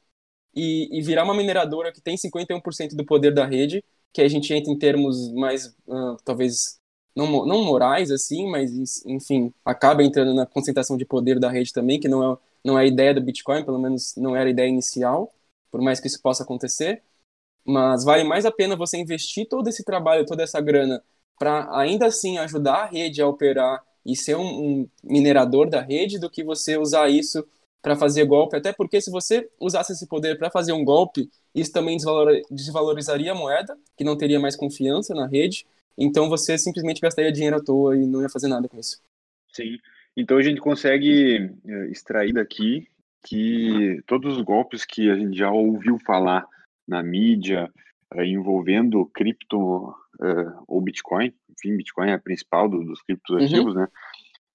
[0.55, 4.55] e, e virar uma mineradora que tem 51% do poder da rede, que a gente
[4.55, 6.81] entra em termos mais uh, talvez
[7.17, 11.99] não, não morais assim, mas enfim, acaba entrando na concentração de poder da rede também,
[12.01, 14.69] que não é não é a ideia do Bitcoin, pelo menos não era a ideia
[14.69, 15.33] inicial,
[15.71, 17.03] por mais que isso possa acontecer.
[17.65, 21.03] Mas vale mais a pena você investir todo esse trabalho, toda essa grana,
[21.39, 26.19] para ainda assim ajudar a rede a operar e ser um, um minerador da rede,
[26.19, 27.47] do que você usar isso
[27.83, 28.57] para fazer golpe.
[28.57, 31.97] Até porque se você usasse esse poder para fazer um golpe, isso também
[32.51, 35.67] desvalorizaria a moeda, que não teria mais confiança na rede.
[35.97, 39.01] Então você simplesmente gastaria dinheiro à toa e não ia fazer nada com isso.
[39.53, 39.79] Sim.
[40.17, 42.89] Então a gente consegue eh, extrair daqui
[43.23, 46.47] que todos os golpes que a gente já ouviu falar
[46.91, 47.71] na mídia
[48.15, 53.81] uh, envolvendo cripto uh, ou Bitcoin, enfim, Bitcoin é a principal do, dos criptoativos, uhum.
[53.81, 53.89] né?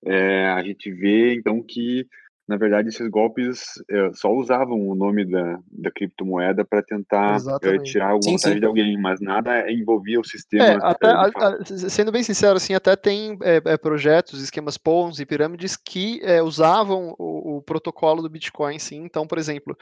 [0.07, 2.07] É, a gente vê então que
[2.47, 7.79] na verdade, esses golpes é, só usavam o nome da, da criptomoeda para tentar é,
[7.79, 8.59] tirar alguma sim, sim.
[8.59, 10.63] de alguém, mas nada envolvia o sistema.
[10.63, 15.25] É, até, a, a, sendo bem sincero, assim, até tem é, é, projetos, esquemas Ponzi,
[15.25, 19.03] pirâmides que usavam o, o, protocolo do Bitcoin, sim.
[19.03, 19.75] Então, por exemplo,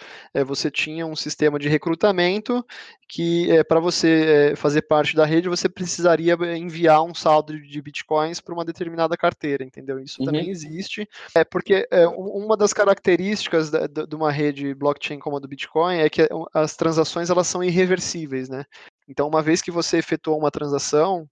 [0.45, 2.65] você tinha um sistema de recrutamento
[3.09, 8.53] que para você fazer parte da rede, você precisaria enviar um saldo de Bitcoins para
[8.53, 9.99] uma determinada carteira, entendeu?
[9.99, 10.27] Isso uhum.
[10.27, 11.07] também existe.
[11.35, 15.97] É porque uma uma das características da, de uma rede blockchain como a do Bitcoin
[15.97, 18.63] é que as transações elas são irreversíveis, né?
[19.07, 21.27] Então, uma vez que você efetuou uma transação,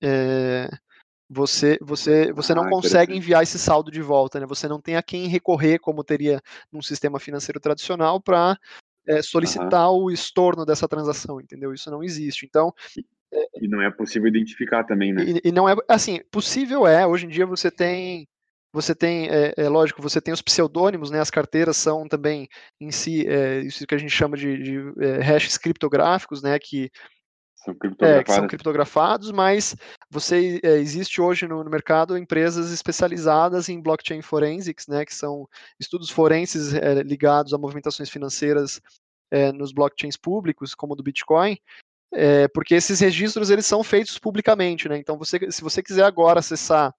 [0.00, 0.70] é,
[1.28, 4.46] você, você, você não ah, consegue enviar esse saldo de volta, né?
[4.46, 6.40] Você não tem a quem recorrer, como teria
[6.72, 8.56] num sistema financeiro tradicional, para
[9.08, 10.04] é, solicitar uhum.
[10.04, 11.74] o estorno dessa transação, entendeu?
[11.74, 12.46] Isso não existe.
[12.46, 12.72] Então.
[13.60, 15.24] E não é possível identificar também, né?
[15.24, 17.04] E, e não é assim, possível é.
[17.06, 18.26] Hoje em dia você tem
[18.72, 21.20] você tem, é, é, lógico, você tem os pseudônimos, né?
[21.20, 22.48] As carteiras são também
[22.80, 26.58] em si é, isso que a gente chama de, de é, hashes criptográficos, né?
[26.58, 26.90] Que
[27.56, 29.74] são criptografados, é, que são criptografados mas
[30.10, 35.04] você é, existe hoje no, no, mercado empresas especializadas em blockchain forensics, né?
[35.04, 35.48] Que são
[35.80, 38.80] estudos forenses é, ligados a movimentações financeiras
[39.54, 41.58] nos blockchains públicos, como o do Bitcoin,
[42.54, 44.96] porque esses registros eles são feitos publicamente, né?
[44.96, 46.94] Então você, se você quiser agora acessar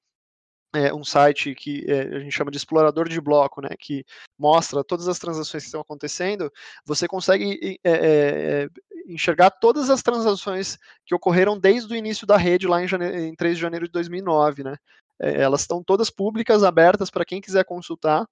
[0.73, 4.05] é, um site que é, a gente chama de explorador de bloco, né, que
[4.37, 6.51] mostra todas as transações que estão acontecendo,
[6.85, 8.69] você consegue é, é,
[9.07, 13.35] enxergar todas as transações que ocorreram desde o início da rede, lá em, janeiro, em
[13.35, 14.63] 3 de janeiro de 2009.
[14.63, 14.75] Né.
[15.19, 18.27] É, elas estão todas públicas, abertas para quem quiser consultar,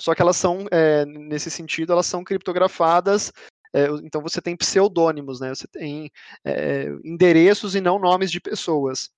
[0.00, 3.32] só que elas são, é, nesse sentido, elas são criptografadas
[4.02, 5.50] então você tem pseudônimos, né?
[5.50, 6.10] Você tem
[7.04, 9.12] endereços e não nomes de pessoas.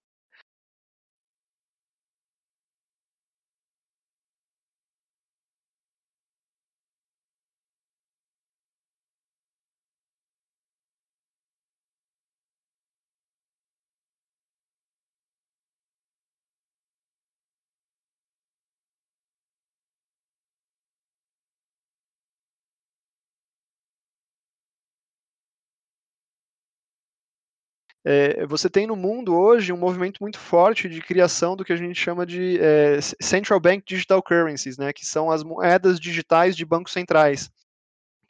[28.05, 31.77] É, você tem no mundo hoje um movimento muito forte de criação do que a
[31.77, 36.65] gente chama de é, Central Bank Digital Currencies, né, que são as moedas digitais de
[36.65, 37.51] bancos centrais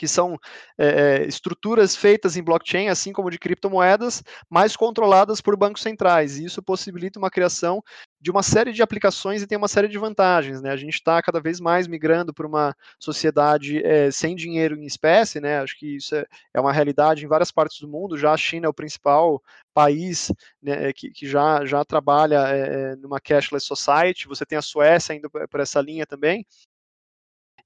[0.03, 0.37] que são
[0.77, 6.41] é, estruturas feitas em blockchain, assim como de criptomoedas, mas controladas por bancos centrais.
[6.41, 7.81] E isso possibilita uma criação
[8.21, 10.61] de uma série de aplicações e tem uma série de vantagens.
[10.61, 10.71] Né?
[10.71, 15.39] A gente está cada vez mais migrando para uma sociedade é, sem dinheiro em espécie,
[15.39, 15.61] né?
[15.61, 18.19] acho que isso é, é, uma realidade em várias partes do mundo.
[18.19, 19.41] Já a China é o principal
[19.73, 25.15] país né, que, que, já, já trabalha é, numa cashless society, você tem a Suécia
[25.15, 26.45] indo por essa linha também.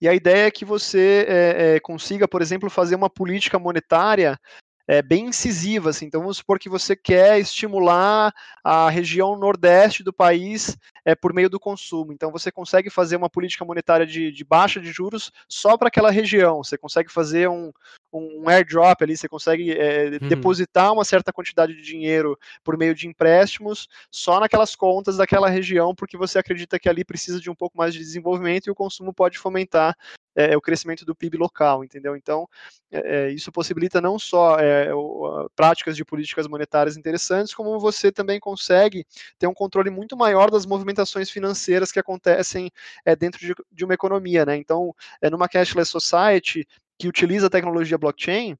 [0.01, 4.39] E a ideia é que você é, é, consiga, por exemplo, fazer uma política monetária
[4.87, 5.91] é, bem incisiva.
[5.91, 6.07] Assim.
[6.07, 11.51] Então, vamos supor que você quer estimular a região nordeste do país é, por meio
[11.51, 12.13] do consumo.
[12.13, 16.11] Então, você consegue fazer uma política monetária de, de baixa de juros só para aquela
[16.11, 16.63] região.
[16.63, 17.73] Você consegue fazer um,
[18.13, 20.29] um airdrop ali, você consegue é, uhum.
[20.29, 25.95] depositar uma certa quantidade de dinheiro por meio de empréstimos só naquelas contas daquela região,
[25.95, 29.13] porque você acredita que ali precisa de um pouco mais de desenvolvimento e o consumo
[29.13, 29.97] pode fomentar
[30.37, 32.15] é, o crescimento do PIB local, entendeu?
[32.15, 32.47] Então,
[32.93, 38.39] é, isso possibilita não só é, o, práticas de políticas monetárias interessantes, como você também
[38.39, 39.07] consegue
[39.39, 42.71] ter um controle muito maior das movimentações financeiras que acontecem
[43.05, 44.57] é, dentro de, de, uma economia, né?
[44.57, 46.67] Então, é, numa cashless society
[46.99, 48.57] que utiliza a tecnologia blockchain,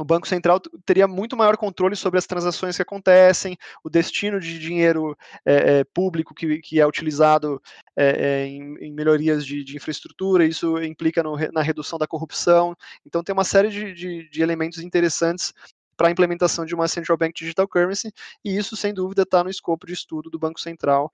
[0.00, 4.58] o Banco Central teria muito maior controle sobre as transações que acontecem, o destino de
[4.58, 7.60] dinheiro é, é, público que, que, é utilizado
[7.94, 12.74] é, em, em, melhorias de, de, infraestrutura, isso implica no, na redução da corrupção.
[13.04, 15.52] Então, tem uma série de, de, de elementos interessantes
[15.96, 18.10] para a implementação de uma Central Bank Digital Currency,
[18.42, 21.12] e isso, sem dúvida, está no escopo de estudo do Banco Central,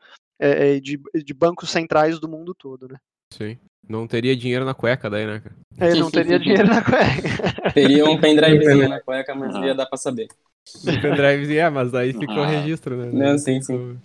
[0.81, 2.87] de, de bancos centrais do mundo todo.
[2.87, 2.99] Né?
[3.33, 3.59] Sim.
[3.89, 5.57] Não teria dinheiro na cueca daí, né, cara?
[5.79, 7.73] É, não teria dinheiro na cueca.
[7.73, 10.27] Teria um pendrivezinho na cueca, mas ia dar pra saber.
[10.85, 12.47] Um pendrivezinho, é, mas aí ficou ah.
[12.47, 13.11] registro, né?
[13.12, 13.99] Não, sim, sim.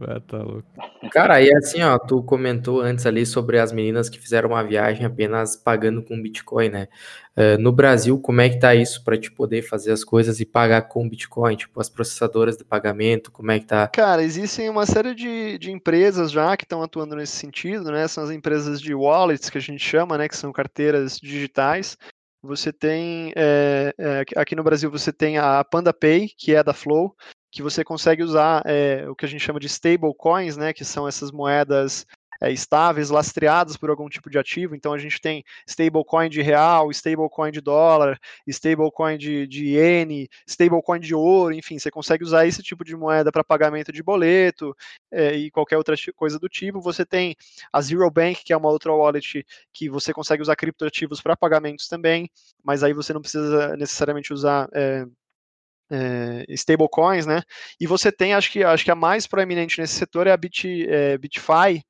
[0.00, 0.64] Ah, tá louco.
[1.10, 5.04] Cara, e assim, ó, tu comentou antes ali sobre as meninas que fizeram uma viagem
[5.04, 6.88] apenas pagando com Bitcoin, né?
[7.36, 10.46] Uh, no Brasil, como é que tá isso para te poder fazer as coisas e
[10.46, 11.56] pagar com Bitcoin?
[11.56, 13.88] Tipo, as processadoras de pagamento, como é que tá?
[13.88, 18.06] Cara, existem uma série de, de empresas já que estão atuando nesse sentido, né?
[18.06, 20.28] São as empresas de wallets que a gente chama, né?
[20.28, 21.96] Que são carteiras digitais.
[22.40, 27.16] Você tem, é, é, aqui no Brasil, você tem a PandaPay, que é da Flow,
[27.58, 31.08] que você consegue usar é, o que a gente chama de stablecoins, né, que são
[31.08, 32.06] essas moedas
[32.40, 34.76] é, estáveis, lastreadas por algum tipo de ativo.
[34.76, 38.16] Então a gente tem stablecoin de real, stablecoin de dólar,
[38.46, 43.32] stablecoin de, de iene, stablecoin de ouro, enfim, você consegue usar esse tipo de moeda
[43.32, 44.72] para pagamento de boleto
[45.10, 46.80] é, e qualquer outra coisa do tipo.
[46.80, 47.34] Você tem
[47.72, 51.88] a Zero Bank, que é uma outra wallet que você consegue usar criptoativos para pagamentos
[51.88, 52.30] também,
[52.62, 55.04] mas aí você não precisa necessariamente usar é,
[55.90, 57.42] é, stablecoins, né?
[57.80, 60.86] E você tem, acho que, acho que a mais proeminente nesse setor é a Bit,
[60.88, 61.82] é, Bitfy,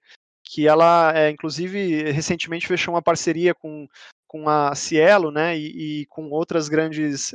[0.45, 3.87] que ela, é, inclusive, recentemente fechou uma parceria com,
[4.27, 5.57] com a Cielo, né?
[5.59, 7.33] E, e com outras grandes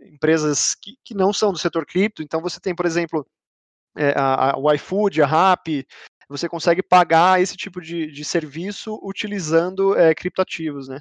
[0.00, 2.22] empresas que, que não são do setor cripto.
[2.22, 3.26] Então, você tem, por exemplo,
[4.16, 5.86] a, a, o iFood, a Rappi,
[6.28, 11.00] você consegue pagar esse tipo de, de serviço utilizando criptoativos, né?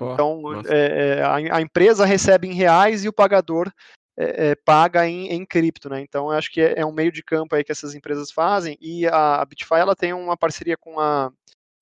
[0.00, 3.72] Então, é, a, a, empresa recebe em reais e o pagador
[4.16, 6.00] é, paga em, em cripto, né?
[6.00, 8.76] Então, acho que é, é, um meio de campo aí que essas empresas fazem.
[8.80, 11.30] E a, a Bitfy, ela tem uma parceria com a,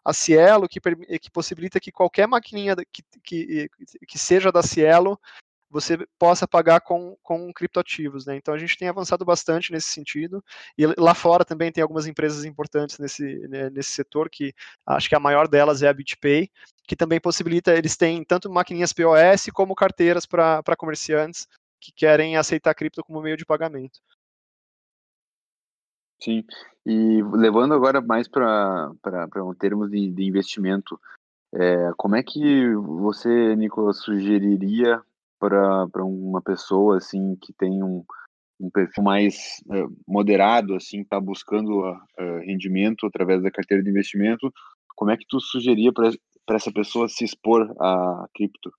[0.04, 0.80] a Cielo, que,
[1.18, 3.68] que possibilita que qualquer maquininha que, que,
[4.06, 5.18] que seja da Cielo
[5.74, 8.36] você possa pagar com, com criptoativos, né?
[8.36, 10.42] Então a gente tem avançado bastante nesse sentido
[10.78, 14.54] e lá fora também tem algumas empresas importantes nesse, né, nesse setor que
[14.86, 16.48] acho que a maior delas é a BitPay,
[16.86, 21.48] que também possibilita, eles têm tanto maquininhas POS como carteiras para comerciantes
[21.80, 23.98] que querem aceitar cripto como meio de pagamento.
[26.22, 26.44] Sim,
[26.86, 28.92] e levando agora mais para
[29.38, 31.00] um termos de, de investimento,
[31.52, 35.02] é, como é que você, Nicolas, sugeriria
[35.48, 38.04] para uma pessoa assim que tem um,
[38.60, 39.34] um perfil mais
[39.66, 44.52] uh, moderado, assim, está buscando uh, rendimento através da carteira de investimento,
[44.96, 48.70] como é que tu sugeria para essa pessoa se expor a cripto?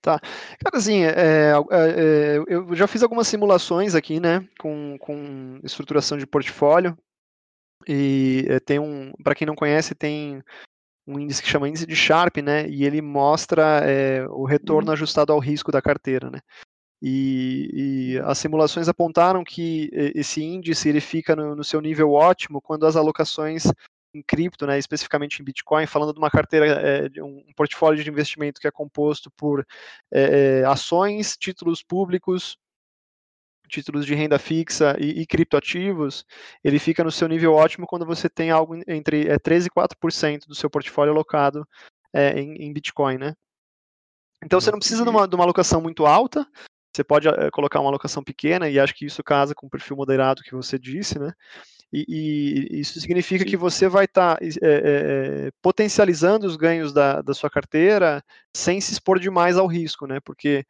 [0.00, 0.20] Tá.
[0.20, 6.18] Cara, assim, é, é, é, eu já fiz algumas simulações aqui, né, com, com estruturação
[6.18, 6.96] de portfólio,
[7.88, 10.42] e é, tem um, para quem não conhece, tem
[11.06, 12.68] um índice que chama índice de Sharpe, né?
[12.68, 14.94] E ele mostra é, o retorno uhum.
[14.94, 16.40] ajustado ao risco da carteira, né?
[17.02, 22.62] E, e, as simulações apontaram que esse índice ele fica no, no, seu nível ótimo
[22.62, 23.64] quando as alocações
[24.14, 28.08] em cripto, né, especificamente em Bitcoin, falando de uma carteira, é, de um portfólio de
[28.08, 29.66] investimento que é composto por
[30.10, 32.56] é, ações, títulos públicos,
[33.68, 36.24] títulos de renda fixa e, e, criptoativos,
[36.62, 40.46] ele fica no seu nível ótimo quando você tem algo entre é, 13 e 4%
[40.46, 41.66] do seu portfólio alocado
[42.12, 43.34] é, em, em, Bitcoin, né?
[44.42, 46.46] Então você não precisa de uma, de uma alocação muito alta,
[46.94, 49.96] você pode é, colocar uma alocação pequena, e acho que isso casa com o perfil
[49.96, 51.32] moderado que você disse, né?
[51.92, 57.22] E, e isso significa que você vai estar tá, é, é, potencializando os ganhos da,
[57.22, 58.22] da sua carteira
[58.54, 60.18] sem se expor demais ao risco, né?
[60.20, 60.64] Porque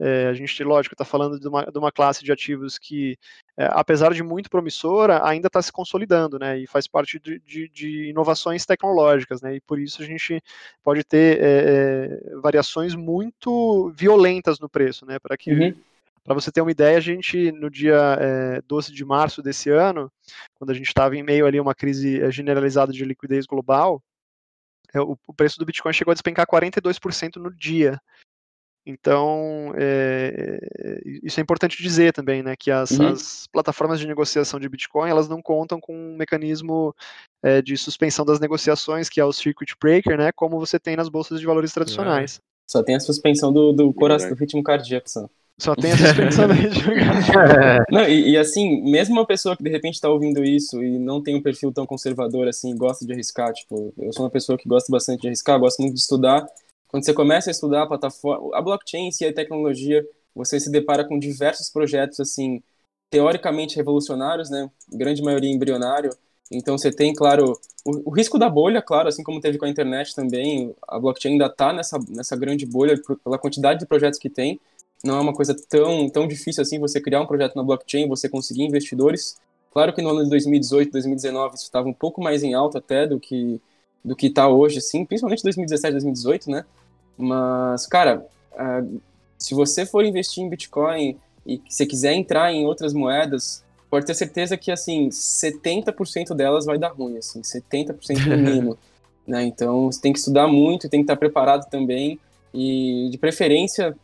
[0.00, 3.18] é, a gente, lógico, está falando de uma, de uma, classe de ativos que,
[3.56, 6.58] é, apesar de muito promissora, ainda está se consolidando, né?
[6.58, 9.56] E faz parte de, de, de, inovações tecnológicas, né?
[9.56, 10.42] E por isso a gente
[10.82, 15.18] pode ter é, variações muito violentas no preço, né?
[15.18, 15.74] Para que uhum.
[16.28, 20.12] Para você ter uma ideia, a gente, no dia é, 12 de março desse ano,
[20.56, 24.02] quando a gente estava em meio ali a uma crise generalizada de liquidez global,
[24.92, 27.98] é, o, o preço do Bitcoin chegou a despencar 42% no dia.
[28.88, 30.58] Então, é,
[31.22, 33.08] isso é importante dizer também, né, que as, uhum.
[33.08, 36.94] as, plataformas de negociação de Bitcoin, elas não contam com um mecanismo
[37.42, 41.10] é, de suspensão das negociações, que é o circuit breaker, né, como você tem nas
[41.10, 42.40] bolsas de valores tradicionais.
[42.66, 45.28] Só tem a suspensão do, do coração, do ritmo cardíaco, só.
[45.58, 47.84] Só tem a suspensão do ritmo cardíaco.
[47.92, 51.22] Não, e, e, assim, mesmo uma pessoa que de repente está ouvindo isso e não
[51.22, 54.66] tem um perfil tão conservador assim, gosta de arriscar, tipo, eu sou uma pessoa que
[54.66, 56.46] gosta bastante de arriscar, gosto muito de estudar,
[56.88, 61.04] quando você começa a estudar a plataforma, a blockchain e a tecnologia, você se depara
[61.04, 62.62] com diversos projetos assim
[63.10, 64.70] teoricamente revolucionários, né?
[64.90, 66.10] Grande maioria embrionário.
[66.50, 69.68] Então você tem, claro, o, o, risco da bolha, claro, assim como teve com a
[69.68, 70.74] internet também.
[70.86, 74.58] A blockchain ainda está nessa nessa grande bolha pela quantidade de projetos que tem.
[75.04, 78.28] Não é uma coisa tão tão difícil assim você criar um projeto na blockchain, você
[78.28, 79.38] conseguir investidores.
[79.70, 83.06] Claro que no ano de 2018, 2019 isso estava um pouco mais em alta até
[83.06, 83.60] do que
[84.04, 86.64] do que está hoje, sim, principalmente 2017, 2018, né?
[87.16, 89.00] Mas, cara, uh,
[89.38, 94.14] se você for investir em Bitcoin e se quiser entrar em outras moedas, pode ter
[94.14, 98.78] certeza que, assim, 70% delas vai dar ruim, assim, 70% no mínimo.
[99.26, 99.44] né?
[99.44, 102.18] Então, você tem que estudar muito, tem que estar preparado também.
[102.52, 103.96] E, de preferência,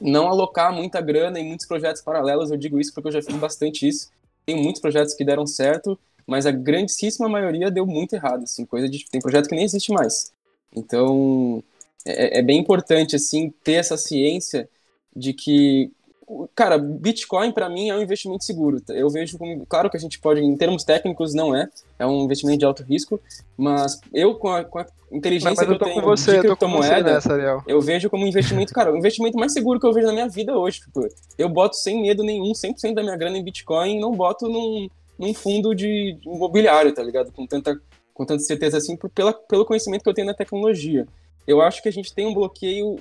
[0.00, 2.50] não alocar muita grana em muitos projetos paralelos.
[2.50, 4.10] Eu digo isso porque eu já fiz bastante isso.
[4.44, 8.88] Tem muitos projetos que deram certo, mas a grandíssima maioria deu muito errado, assim, coisa
[8.88, 10.32] de tem projeto que nem existe mais.
[10.74, 11.62] Então,
[12.04, 14.68] é, é bem importante assim ter essa ciência
[15.14, 15.90] de que
[16.54, 18.80] cara, Bitcoin para mim é um investimento seguro.
[18.88, 21.68] Eu vejo como, claro que a gente pode, em termos técnicos, não é,
[21.98, 23.20] é um investimento de alto risco,
[23.56, 27.20] mas eu com a, com a inteligência mas, mas que eu, tenho você, de criptomoeda,
[27.28, 30.12] eu, eu vejo como um investimento, cara, o investimento mais seguro que eu vejo na
[30.12, 30.80] minha vida hoje.
[30.80, 31.06] Tipo,
[31.36, 34.88] eu boto sem medo nenhum, 100% da minha grana em Bitcoin e não boto num,
[35.18, 37.32] num fundo de imobiliário, tá ligado?
[37.32, 37.80] Com tanta,
[38.12, 41.06] com tanta certeza assim, por, pela, pelo conhecimento que eu tenho na tecnologia.
[41.46, 42.96] Eu acho que a gente tem um bloqueio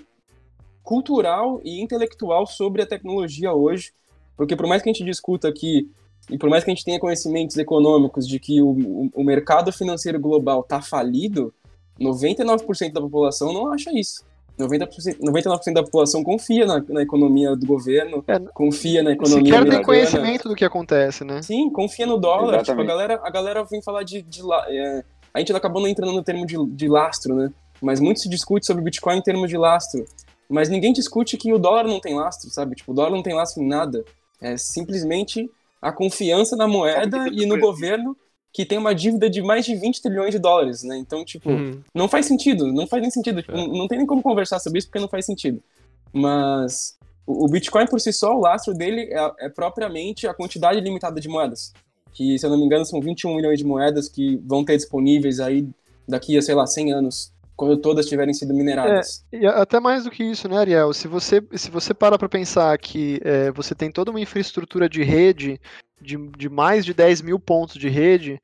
[0.83, 3.93] cultural e intelectual sobre a tecnologia hoje,
[4.35, 5.89] porque por mais que a gente discuta aqui
[6.29, 9.71] e por mais que a gente tenha conhecimentos econômicos de que o, o, o mercado
[9.71, 11.53] financeiro global está falido,
[11.99, 14.23] 99% da população não acha isso.
[14.59, 19.69] 90%, 99% da população confia na, na economia do governo, é, confia na economia Sequer
[19.69, 21.41] tem conhecimento do que acontece, né?
[21.41, 22.63] Sim, confia no dólar.
[22.63, 24.21] Tipo, a, galera, a galera vem falar de...
[24.21, 27.51] de é, a gente acabou não entrando no termo de, de lastro, né?
[27.81, 30.05] Mas muito se discute sobre Bitcoin em termos de lastro.
[30.47, 32.75] Mas ninguém discute que o dólar não tem lastro, sabe?
[32.75, 34.03] Tipo, o dólar não tem lastro em nada.
[34.41, 35.49] É simplesmente
[35.81, 38.15] a confiança na moeda e no governo
[38.53, 40.97] que tem uma dívida de mais de 20 trilhões de dólares, né?
[40.97, 41.81] Então, tipo, uhum.
[41.95, 43.41] não faz sentido, não faz nem sentido.
[43.41, 43.67] Tipo, é.
[43.67, 45.61] não, tem nem como conversar sobre isso porque não faz sentido.
[46.11, 51.21] Mas o, Bitcoin por si só, o lastro dele é, é, propriamente a quantidade limitada
[51.21, 51.73] de moedas.
[52.13, 55.39] Que, se eu não me engano, são 21 milhões de moedas que vão ter disponíveis
[55.39, 55.65] aí
[56.05, 59.23] daqui a, sei lá, 100 anos quando todas tiverem sido mineradas.
[59.31, 60.91] É, e até mais do que isso, né, Ariel?
[60.93, 65.03] Se você, se você para para pensar que é, você tem toda uma infraestrutura de
[65.03, 65.61] rede
[66.01, 68.41] de, de mais de 10 mil pontos de rede,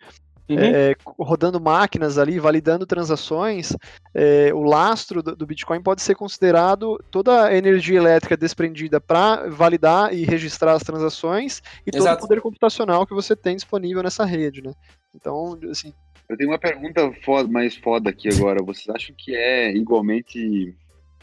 [0.49, 0.57] Uhum.
[0.57, 3.75] É, rodando máquinas ali, validando transações,
[4.13, 9.49] é, o lastro do, do, Bitcoin pode ser considerado toda a energia elétrica desprendida para
[9.49, 12.15] validar e registrar as transações e Exato.
[12.15, 14.71] todo o poder computacional que você tem disponível nessa rede, né?
[15.13, 15.93] Então, assim,
[16.29, 18.63] eu tenho uma pergunta foda, mais foda aqui agora.
[18.63, 20.75] Vocês acham que é igualmente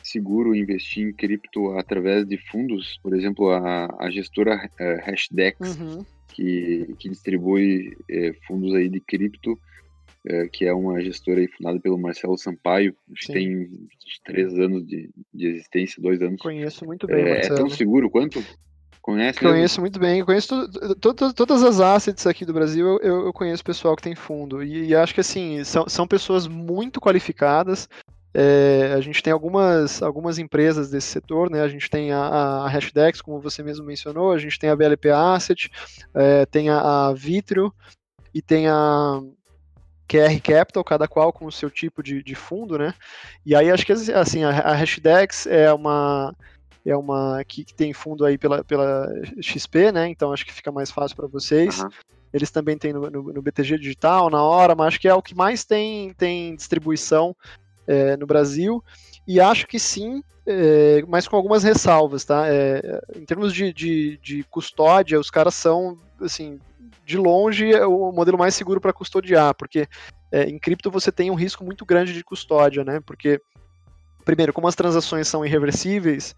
[0.03, 2.99] seguro investir em cripto através de fundos?
[3.03, 6.05] Por exemplo, a, a gestora uh, Hashdex, uhum.
[6.35, 11.79] Que, que distribui uh, fundos aí de cripto, uh, que é uma gestora aí fundada
[11.79, 13.71] pelo Marcelo Sampaio, que tem
[14.25, 16.41] três anos de, de existência, dois anos.
[16.41, 18.45] Conheço muito bem, É, é tão seguro quanto?
[19.01, 19.39] Conhece?
[19.39, 20.25] Conheço muito bem.
[20.25, 20.67] Conheço
[20.99, 22.99] todas as assets aqui do Brasil.
[23.03, 24.65] Eu, eu conheço pessoal que tem fundo.
[24.65, 27.87] E, e, acho que assim, são, são pessoas muito qualificadas.
[28.37, 31.61] É, a gente tem algumas, algumas empresas desse setor, né?
[31.61, 35.09] A gente tem a, a Hashdex, como você mesmo mencionou, a gente tem a BLP
[35.11, 35.71] Asset,
[36.13, 37.73] é, tem a, a Vitrio
[38.35, 39.21] e tem a
[40.09, 42.93] QR Capital, cada qual com o seu tipo de, de fundo, né?
[43.47, 46.35] E aí acho que assim, a, a Hashdex é uma
[46.85, 49.09] é uma que, tem fundo aí pela, pela
[49.41, 50.09] XP, né?
[50.09, 51.81] Então acho que fica mais fácil para vocês.
[51.81, 51.89] Uhum.
[52.33, 55.23] Eles também têm no, no, no, BTG Digital, na hora, mas acho que é o
[55.23, 57.35] que mais tem, tem distribuição
[57.87, 58.83] é, no Brasil.
[59.27, 62.45] E acho que sim, é, mas com algumas ressalvas, tá?
[62.47, 66.61] É, em termos de, de, de, custódia, os caras são, assim,
[67.05, 69.87] de longe é o modelo mais seguro para custodiar, porque
[70.31, 73.01] é, em cripto você tem um risco muito grande de custódia, né?
[73.05, 73.41] Porque,
[74.25, 76.35] primeiro, como as transações são irreversíveis,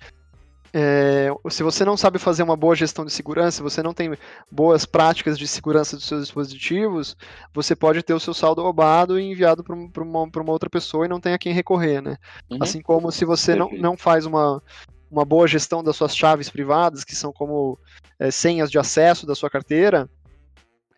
[0.72, 4.16] é, se você não sabe fazer uma boa gestão de segurança, se você não tem
[4.50, 7.16] boas práticas de segurança dos seus dispositivos,
[7.54, 11.08] você pode ter o seu saldo roubado e enviado para uma, uma, outra pessoa e
[11.08, 12.16] não tem a quem recorrer, né?
[12.50, 12.58] Uhum.
[12.60, 14.62] Assim como se você não, não faz uma,
[15.10, 17.78] uma boa gestão das suas chaves privadas, que são como
[18.18, 20.08] é, senhas de acesso da sua carteira,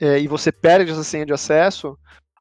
[0.01, 1.99] é, e você perde essa senha de acesso,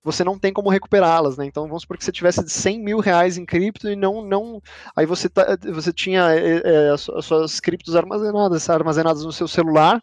[0.07, 1.45] você não tem como recuperá-las, né?
[1.45, 4.61] Então vamos supor que você tivesse 100 mil reais em cripto e não, não,
[4.95, 10.01] aí você, tá, você tinha é, as, suas criptos armazenadas, armazenadas no seu celular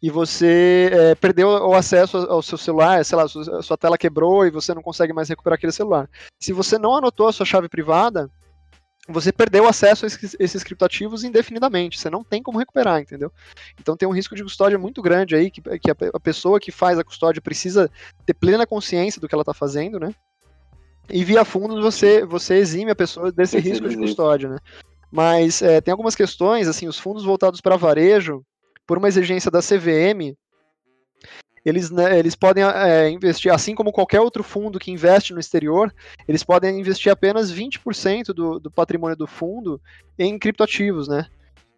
[0.00, 4.46] e você é, perdeu o acesso ao seu celular, sei lá, a sua tela quebrou
[4.46, 6.08] e você não consegue mais recuperar aquele celular.
[6.40, 8.30] Se você não anotou a sua chave privada,
[9.08, 13.32] você perdeu acesso a esses, esses criptoativos indefinidamente, você não tem como recuperar, entendeu?
[13.80, 16.70] Então tem um risco de custódia muito grande aí, que, que a, a, pessoa que
[16.70, 17.90] faz a custódia precisa
[18.26, 20.14] ter plena consciência do que ela está fazendo, né?
[21.08, 24.58] E via fundos você, você exime a pessoa desse risco de custódia, né?
[25.10, 28.44] Mas é, tem algumas questões, assim, os fundos voltados para varejo,
[28.86, 30.36] por uma exigência da CVM,
[31.64, 35.92] eles, né, eles podem é, investir, assim como qualquer outro fundo que investe no exterior,
[36.26, 39.80] eles podem investir apenas 20% do, do patrimônio do fundo
[40.18, 41.26] em criptoativos, né?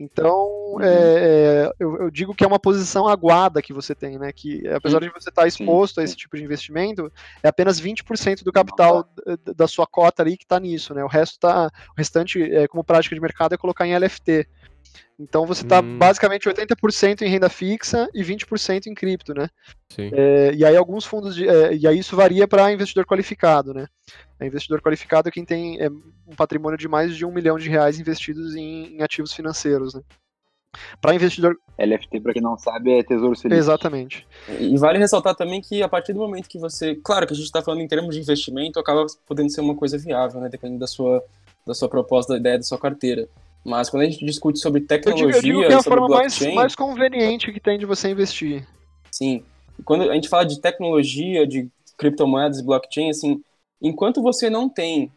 [0.00, 0.80] Então, uhum.
[0.80, 4.32] é, é, eu, eu, digo que é uma posição aguada que você tem, né?
[4.32, 6.00] Que apesar de você estar exposto sim, sim.
[6.00, 7.12] a esse tipo de investimento,
[7.42, 9.06] é apenas 20% do capital
[9.54, 11.04] da sua cota ali que está nisso, né?
[11.04, 14.48] O resto tá, o restante, é, como prática de mercado, é colocar em LFT.
[15.18, 15.98] Então você está hum.
[15.98, 19.48] basicamente 80% em renda fixa e 20% em cripto, né?
[19.98, 23.86] É, e aí alguns fundos de, é, e aí isso varia para investidor qualificado, né?
[24.38, 27.68] É investidor qualificado é quem tem é, um patrimônio de mais de um milhão de
[27.68, 30.00] reais investidos em, em ativos financeiros, né?
[31.00, 31.56] Para investidor.
[31.78, 33.58] LFT, para quem não sabe, é Tesouro Selic.
[33.58, 34.26] Exatamente.
[34.48, 36.94] E vale ressaltar também que a partir do momento que você.
[36.94, 39.98] Claro que a gente está falando em termos de investimento, acaba podendo ser uma coisa
[39.98, 40.48] viável, né?
[40.48, 41.22] Dependendo da sua,
[41.66, 43.28] da sua proposta, da ideia da sua carteira.
[43.64, 45.26] Mas quando a gente discute sobre tecnologia.
[45.26, 48.10] Eu digo, eu digo que é a forma mais, mais conveniente que tem de você
[48.10, 48.66] investir.
[49.10, 49.44] Sim.
[49.84, 53.42] Quando a gente fala de tecnologia, de criptomoedas, blockchain, assim,
[53.80, 55.12] enquanto você não tem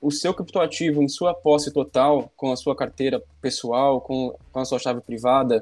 [0.00, 4.64] o seu criptoativo em sua posse total, com a sua carteira pessoal, com, com a
[4.64, 5.60] sua chave privada,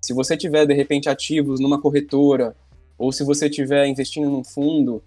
[0.00, 2.54] se você tiver de repente ativos numa corretora,
[2.96, 5.02] ou se você estiver investindo num fundo,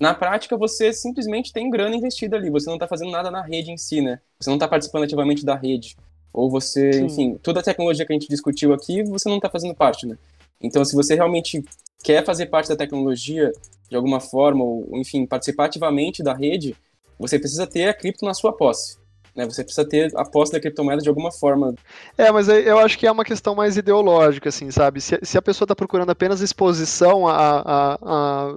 [0.00, 3.70] na prática você simplesmente tem grana investida ali, você não está fazendo nada na rede
[3.70, 4.18] em si, né?
[4.40, 5.94] Você não está participando ativamente da rede.
[6.32, 7.04] Ou você, Sim.
[7.04, 10.16] enfim, toda a tecnologia que a gente discutiu aqui, você não está fazendo parte, né?
[10.60, 11.62] Então, se você realmente
[12.02, 13.52] quer fazer parte da tecnologia
[13.90, 16.74] de alguma forma, ou enfim, participar ativamente da rede,
[17.18, 18.98] você precisa ter a cripto na sua posse.
[19.34, 19.44] Né?
[19.44, 21.74] Você precisa ter a posse da criptomoeda de alguma forma.
[22.16, 25.00] É, mas eu acho que é uma questão mais ideológica, assim, sabe?
[25.00, 28.54] Se, se a pessoa está procurando apenas exposição à, à, à,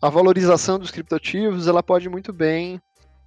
[0.00, 2.80] à, valorização dos criptoativos, ela pode muito bem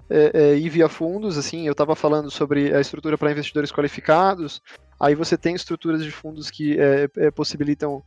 [0.09, 4.61] é, é, ir via fundos, assim, eu estava falando sobre a estrutura para investidores qualificados,
[4.99, 8.03] aí você tem estruturas de fundos que é, é possibilitam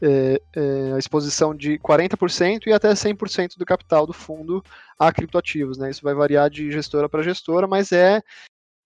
[0.00, 4.62] é, é, a exposição de 40% e até 100% do capital do fundo
[4.98, 5.76] a criptoativos.
[5.76, 5.90] Né?
[5.90, 8.22] Isso vai variar de gestora para gestora, mas é,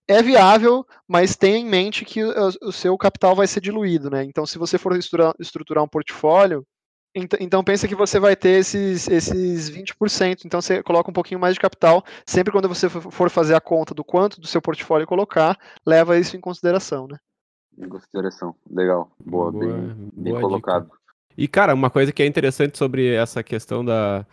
[0.07, 4.09] é viável, mas tenha em mente que o, seu capital vai ser diluído.
[4.09, 4.23] Né?
[4.23, 6.65] Então, se você for estruturar um portfólio,
[7.15, 11.39] então, então pensa que você vai ter esses, esses 20%, então você coloca um pouquinho
[11.39, 15.05] mais de capital, sempre quando você for fazer a conta do quanto do seu portfólio
[15.05, 17.17] colocar, leva isso em consideração, né?
[17.77, 20.85] Em consideração, legal, boa, boa bem, bem boa colocado.
[20.85, 20.97] Dica.
[21.37, 24.25] E, cara, uma coisa que é interessante sobre essa questão da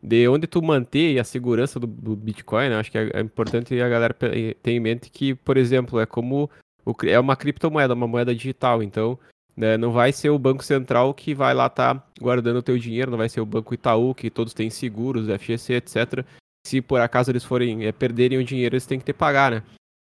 [0.00, 2.76] de onde tu manter a segurança do, do Bitcoin, né?
[2.76, 6.48] acho que é, é, importante a galera ter em mente que, por exemplo, é como
[6.86, 9.18] o, é uma criptomoeda, uma moeda digital, então
[9.58, 12.78] né, não vai ser o Banco Central que vai lá estar tá guardando o teu
[12.78, 16.24] dinheiro, não vai ser o Banco Itaú, que todos têm seguros, FGC, etc.
[16.64, 19.50] Se por acaso eles forem é, perderem o dinheiro, eles têm que ter que pagar,
[19.50, 19.62] né?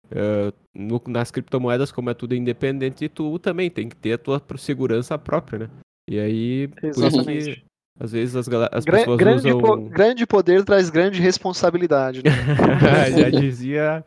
[0.05, 4.41] Uh, no, nas criptomoedas, como é tudo independente, tu também tem que ter a tua
[4.57, 5.69] segurança própria, né?
[6.09, 7.25] E aí, Exatamente.
[7.25, 7.63] por isso que
[7.99, 9.59] às vezes as, as Gra pessoas grande usam...
[9.59, 12.31] Po grande poder traz grande responsabilidade, né?
[13.19, 14.05] Já dizia...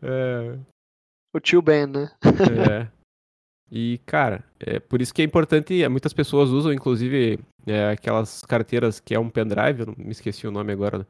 [0.00, 0.56] É...
[1.34, 2.10] O tio Ben, né?
[2.70, 2.95] é.
[3.70, 9.00] E, cara, é por isso que é importante, muitas pessoas usam, inclusive, é, aquelas carteiras
[9.00, 10.98] que é um pendrive, eu não me esqueci o nome agora.
[10.98, 11.06] Né?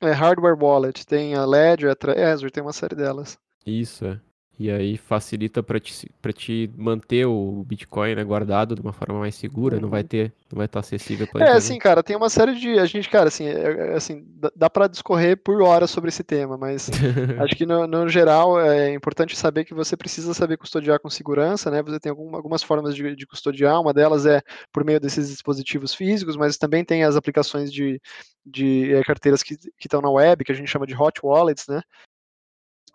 [0.00, 3.38] É hardware wallet, tem a Ledger, a Trezor, tem uma série delas.
[3.64, 4.20] Isso, é.
[4.58, 9.20] E aí facilita para te, pra te manter o Bitcoin né, guardado de uma forma
[9.20, 10.08] mais segura, não vai uhum.
[10.08, 12.78] ter, não vai estar acessível para É, assim, cara, tem uma série de.
[12.78, 14.24] A gente, cara, assim, é, é assim
[14.56, 16.88] dá para discorrer por horas sobre esse tema, mas
[17.38, 21.70] acho que no, no, geral é importante saber que você precisa saber custodiar com segurança,
[21.70, 21.82] né?
[21.82, 24.40] Você tem algum, algumas formas de, de custodiar, uma delas é
[24.72, 28.00] por meio desses dispositivos físicos, mas também tem as aplicações de,
[28.44, 31.82] de é, carteiras que estão na web, que a gente chama de hot wallets, né?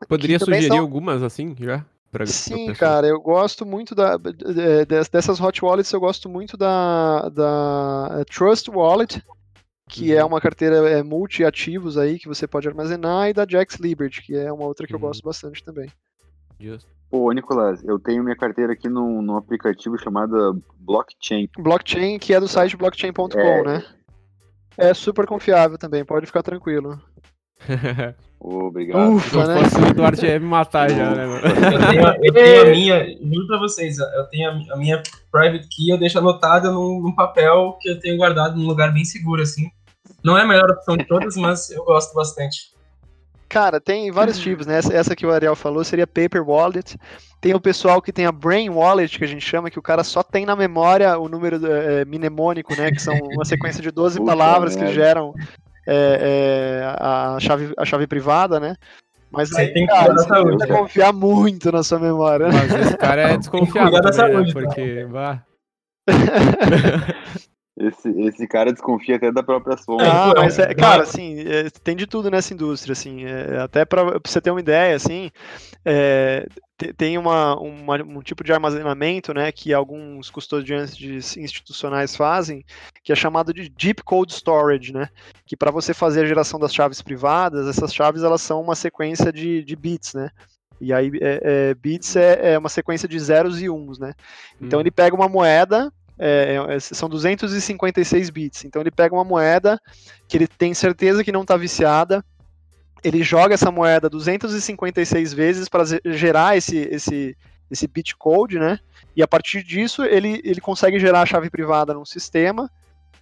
[0.07, 0.79] Poderia sugerir são...
[0.79, 1.85] algumas assim já?
[2.11, 4.17] Pra, Sim, pra cara, eu gosto muito da,
[5.09, 9.23] dessas hot wallets, eu gosto muito da, da é, Trust Wallet,
[9.87, 10.21] que é uhum.
[10.21, 14.35] é uma carteira é, multi-ativos aí que você pode armazenar, e da Jax Liberty, que
[14.35, 14.99] é uma outra que uhum.
[14.99, 15.89] eu gosto bastante também.
[16.59, 16.85] Just.
[17.09, 21.49] Pô, Nicolas, eu tenho minha carteira aqui num, num aplicativo chamado Blockchain.
[21.57, 23.63] Blockchain, que é do site blockchain.com, é...
[23.63, 23.85] né?
[24.77, 27.01] É super confiável também, pode ficar tranquilo.
[28.43, 29.13] Obrigado.
[29.13, 29.69] Ufa, né?
[29.69, 31.41] Se o Eduardo ia me matar já, né, mano?
[31.45, 35.01] Eu tenho, eu tenho a minha, juro pra vocês, eu tenho a, minha
[35.31, 39.05] private key, eu deixo anotada num, num, papel que eu tenho guardado num lugar bem
[39.05, 39.69] seguro, assim.
[40.23, 42.71] Não é a melhor opção de todas, mas eu gosto bastante.
[43.47, 44.77] Cara, tem vários tipos, né?
[44.77, 46.97] Essa, essa que o Ariel falou seria Paper Wallet.
[47.41, 50.03] Tem o pessoal que tem a Brain Wallet, que a gente chama, que o cara
[50.03, 52.91] só tem na memória o número é, mnemônico, né?
[52.91, 55.33] Que são uma sequência de 12 palavras que geram
[55.87, 58.75] é, é, a, chave, a chave privada, né?
[59.31, 62.47] Mas você aí, tem que cara, você tem que confiar muito na sua memória.
[62.47, 64.51] Mas esse cara é desconfiado, né?
[64.53, 65.05] porque...
[65.05, 65.43] Bah.
[67.87, 70.07] Esse, esse cara desconfia até da própria sombra.
[70.07, 74.19] Ah, mas, é, cara, assim, é, tem de tudo nessa indústria, assim, é, até para
[74.23, 75.31] você ter uma ideia, assim,
[75.83, 76.47] é,
[76.95, 82.63] tem uma, uma, um tipo de armazenamento, né, que alguns custodiantes institucionais fazem,
[83.03, 85.09] que é chamado de Deep Code Storage, né,
[85.45, 89.31] que para você fazer a geração das chaves privadas, essas chaves, elas são uma sequência
[89.31, 90.29] de, de bits, né,
[90.81, 94.15] e aí, é, é, bits é, é, uma sequência de zeros e uns, né?
[94.59, 94.81] Então hum.
[94.81, 95.93] ele pega uma moeda
[96.23, 98.63] é, é, são 256 bits.
[98.63, 99.81] Então ele pega uma moeda
[100.27, 102.23] que ele tem certeza que não está viciada,
[103.03, 107.35] ele joga essa moeda 256 vezes para gerar esse, esse,
[107.71, 108.79] esse bitcode, né?
[109.15, 112.69] E a partir disso ele, ele consegue gerar a chave privada num sistema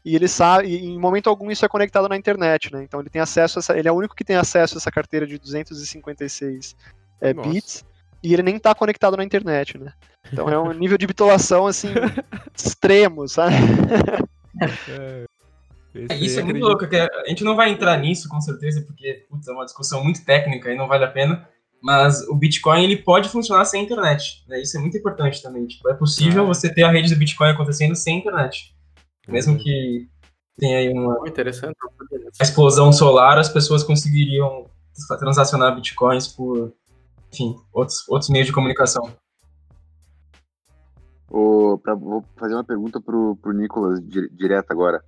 [0.03, 2.83] e ele sabe, e em momento algum isso é conectado na internet, né?
[2.83, 4.91] Então ele tem acesso a essa, ele é o único que tem acesso a essa
[4.91, 6.75] carteira de 256
[7.21, 7.85] é, bits
[8.23, 9.93] e ele nem está conectado na internet, né?
[10.31, 11.89] Então é um nível de bitolação assim
[12.55, 13.55] extremo, sabe?
[14.89, 15.25] É,
[16.09, 19.25] é isso é muito louco, que a gente não vai entrar nisso com certeza, porque
[19.29, 21.47] putz, é uma discussão muito técnica e não vale a pena.
[21.81, 24.43] Mas o Bitcoin ele pode funcionar sem internet.
[24.49, 24.61] Né?
[24.61, 25.65] Isso é muito importante também.
[25.65, 26.47] Tipo, é possível ah.
[26.47, 28.75] você ter a rede do Bitcoin acontecendo sem internet.
[29.25, 30.09] Mesmo que
[30.57, 31.75] tenha aí uma, interessante.
[31.81, 34.65] uma explosão solar, as pessoas conseguiriam
[35.17, 36.73] transacionar bitcoins por,
[37.31, 39.11] enfim, outros, outros meios de comunicação.
[41.29, 45.03] O, pra, vou fazer uma pergunta pro, pro Nicolas direto agora.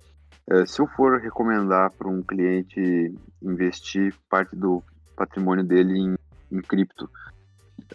[0.48, 4.82] É, se eu for recomendar para um cliente investir parte do
[5.16, 6.16] patrimônio dele em,
[6.50, 7.08] em cripto,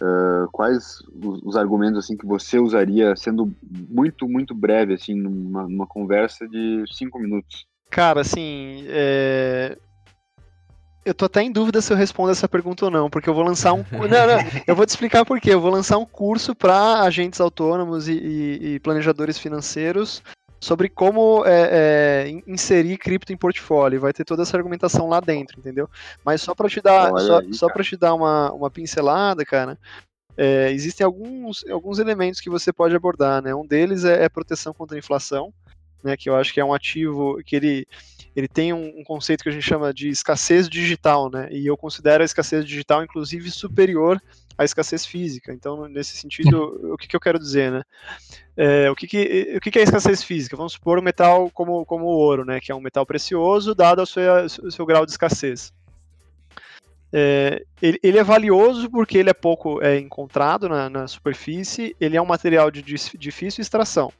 [0.00, 5.68] uh, quais os, os, argumentos assim que você usaria, sendo muito muito breve assim, numa,
[5.68, 7.66] numa conversa de cinco minutos?
[7.90, 9.78] Cara, assim, é
[11.08, 13.42] eu tô até em dúvida se eu respondo essa pergunta ou não, porque eu vou
[13.42, 13.84] lançar um.
[13.92, 15.54] não, não, eu vou te explicar por quê.
[15.54, 20.22] Eu vou lançar um curso para agentes autônomos e, e, e, planejadores financeiros
[20.60, 21.70] sobre como é,
[22.26, 24.00] é, inserir cripto em portfólio.
[24.00, 25.88] Vai ter toda essa argumentação lá dentro, entendeu?
[26.24, 29.78] Mas só para te dar, só, só para te dar uma, uma pincelada, cara.
[30.36, 33.54] É, existem alguns, alguns elementos que você pode abordar, né?
[33.54, 35.52] Um deles é, é proteção contra a inflação,
[36.04, 36.16] né?
[36.16, 37.86] Que eu acho que é um ativo que ele
[38.34, 41.48] ele tem um, um, conceito que a gente chama de escassez digital, né?
[41.50, 44.20] E eu considero a escassez digital, inclusive, superior
[44.56, 45.52] à escassez física.
[45.52, 47.82] Então, nesse sentido, o que, que eu quero dizer, né?
[48.56, 50.56] É, o que, que, o que, que é escassez física?
[50.56, 52.60] Vamos supor um metal como, como o ouro, né?
[52.60, 55.72] Que é um metal precioso, dado o seu, seu grau de escassez.
[57.12, 62.16] É, ele, ele, é valioso porque ele é pouco é, encontrado na, na superfície, ele
[62.16, 64.12] é um material de difícil extração.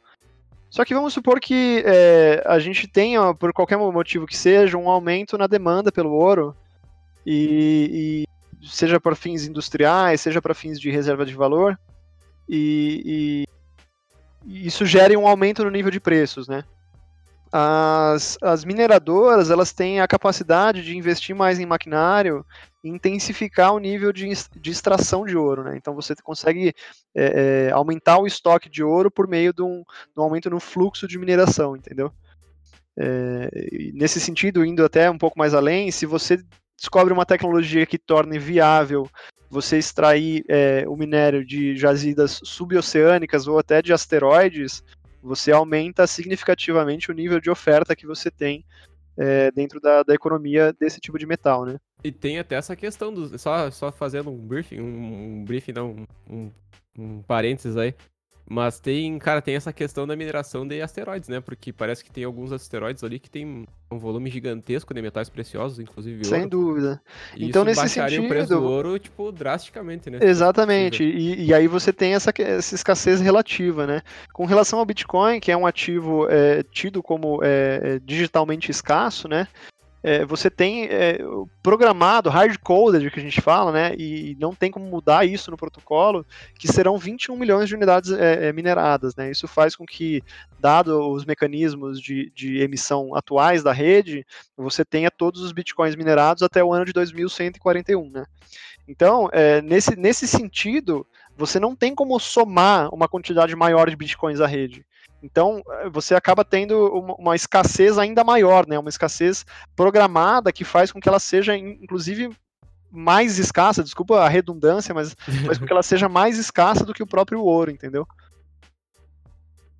[0.70, 4.88] Só que vamos supor que é, a gente tenha, por qualquer motivo que seja, um
[4.88, 6.54] aumento na demanda pelo ouro,
[7.24, 8.26] e,
[8.62, 11.78] e seja para fins industriais, seja para fins de reserva de valor,
[12.48, 13.46] e,
[14.46, 16.64] e, isso gere um aumento no nível de preços, né?
[17.50, 22.44] As, as mineradoras elas têm a capacidade de investir mais em maquinário
[22.88, 25.76] intensificar o nível de, de extração de ouro, né?
[25.76, 26.74] Então você consegue
[27.14, 30.58] é, é, aumentar o estoque de ouro por meio de um, de um aumento no
[30.58, 32.12] fluxo de mineração, entendeu?
[32.96, 33.48] É,
[33.94, 36.42] nesse sentido, indo até um pouco mais além, se você
[36.76, 39.08] descobre uma tecnologia que torne viável
[39.50, 44.82] você extrair é, o minério de jazidas suboceânicas ou até de asteroides,
[45.22, 48.64] você aumenta significativamente o nível de oferta que você tem
[49.18, 51.76] é, dentro da, da economia desse tipo de metal, né?
[52.04, 53.36] E tem até essa questão do.
[53.38, 56.50] Só, só fazendo um briefing, um, um briefing, não, um,
[56.96, 57.94] um parênteses aí.
[58.50, 61.38] Mas tem, cara, tem essa questão da mineração de asteroides, né?
[61.38, 65.78] Porque parece que tem alguns asteroides ali que tem um volume gigantesco de metais preciosos,
[65.78, 66.50] inclusive Sem ouro.
[66.50, 67.02] dúvida.
[67.36, 68.24] E então, nesse sentido.
[68.24, 70.18] o preço do ouro, tipo, drasticamente, né?
[70.22, 71.04] Exatamente.
[71.04, 74.00] E, e, aí você tem essa, essa escassez relativa, né?
[74.32, 79.46] Com relação ao Bitcoin, que é um ativo é, tido como é digitalmente escasso, né?
[80.02, 81.18] É, você tem é,
[81.62, 86.24] programado, hard-coded, que a gente fala, né, e não tem como mudar isso no protocolo,
[86.58, 89.16] que serão 21 milhões de unidades é, é, mineradas.
[89.16, 90.22] Né, isso faz com que,
[90.60, 94.24] dado os mecanismos de, de emissão atuais da rede,
[94.56, 98.10] você tenha todos os bitcoins minerados até o ano de 2141.
[98.10, 98.24] Né.
[98.86, 101.06] Então, é, nesse, nesse sentido,
[101.38, 104.84] você não tem como somar uma quantidade maior de bitcoins à rede.
[105.22, 108.78] Então, eh, você acaba tendo uma, uma, escassez ainda maior, né?
[108.78, 112.30] Uma escassez programada que faz com que ela seja, inclusive,
[112.90, 115.14] mais escassa, desculpa a redundância, mas
[115.46, 118.06] faz com que ela seja mais escassa do que o próprio ouro, entendeu?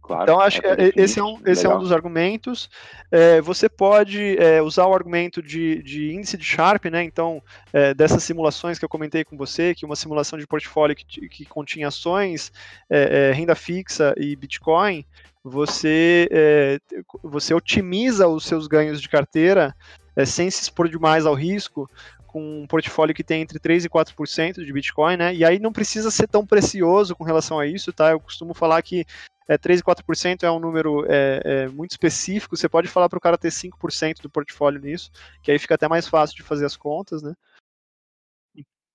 [0.09, 0.23] Claro.
[0.23, 2.71] Então, acho que é, é- esse é um, esse é um dos argumentos.
[3.11, 7.03] É, você pode é, usar o argumento de, de índice de Sharpe, né?
[7.05, 7.43] Então,
[7.75, 11.45] é, dessas simulações que eu comentei com você, que uma simulação de portfólio que, que
[11.45, 12.51] continha ações,
[12.89, 15.05] é, é, renda fixa e Bitcoin,
[15.45, 16.81] você, é,
[17.23, 19.77] você otimiza os seus ganhos de carteira
[20.17, 21.89] é, sem se expor demais ao risco,
[22.27, 25.35] com um portfólio que tem entre 3% e 4% de Bitcoin, né?
[25.35, 28.11] E aí não precisa ser tão precioso com relação a isso, tá?
[28.11, 29.05] Eu costumo falar que
[29.49, 33.17] é, 3 e 4% é um número é, é, muito específico, você pode falar para
[33.17, 35.11] o cara ter 5% do portfólio nisso,
[35.43, 37.35] que aí fica até mais fácil de fazer as contas, né?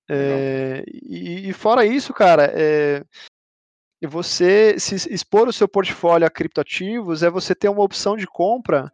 [0.10, 3.04] É, e, e fora isso, cara, é,
[4.06, 8.92] você se expor o seu portfólio a criptoativos é você ter uma opção de compra,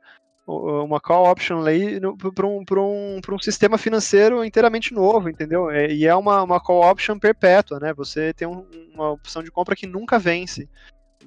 [0.48, 2.00] uma call option aí
[2.34, 5.70] para um, pra um, pra um sistema financeiro inteiramente novo, entendeu?
[5.70, 7.94] É, e é uma, uma call option perpétua, né?
[7.94, 10.70] Você tem um- uma opção de compra que nunca vence.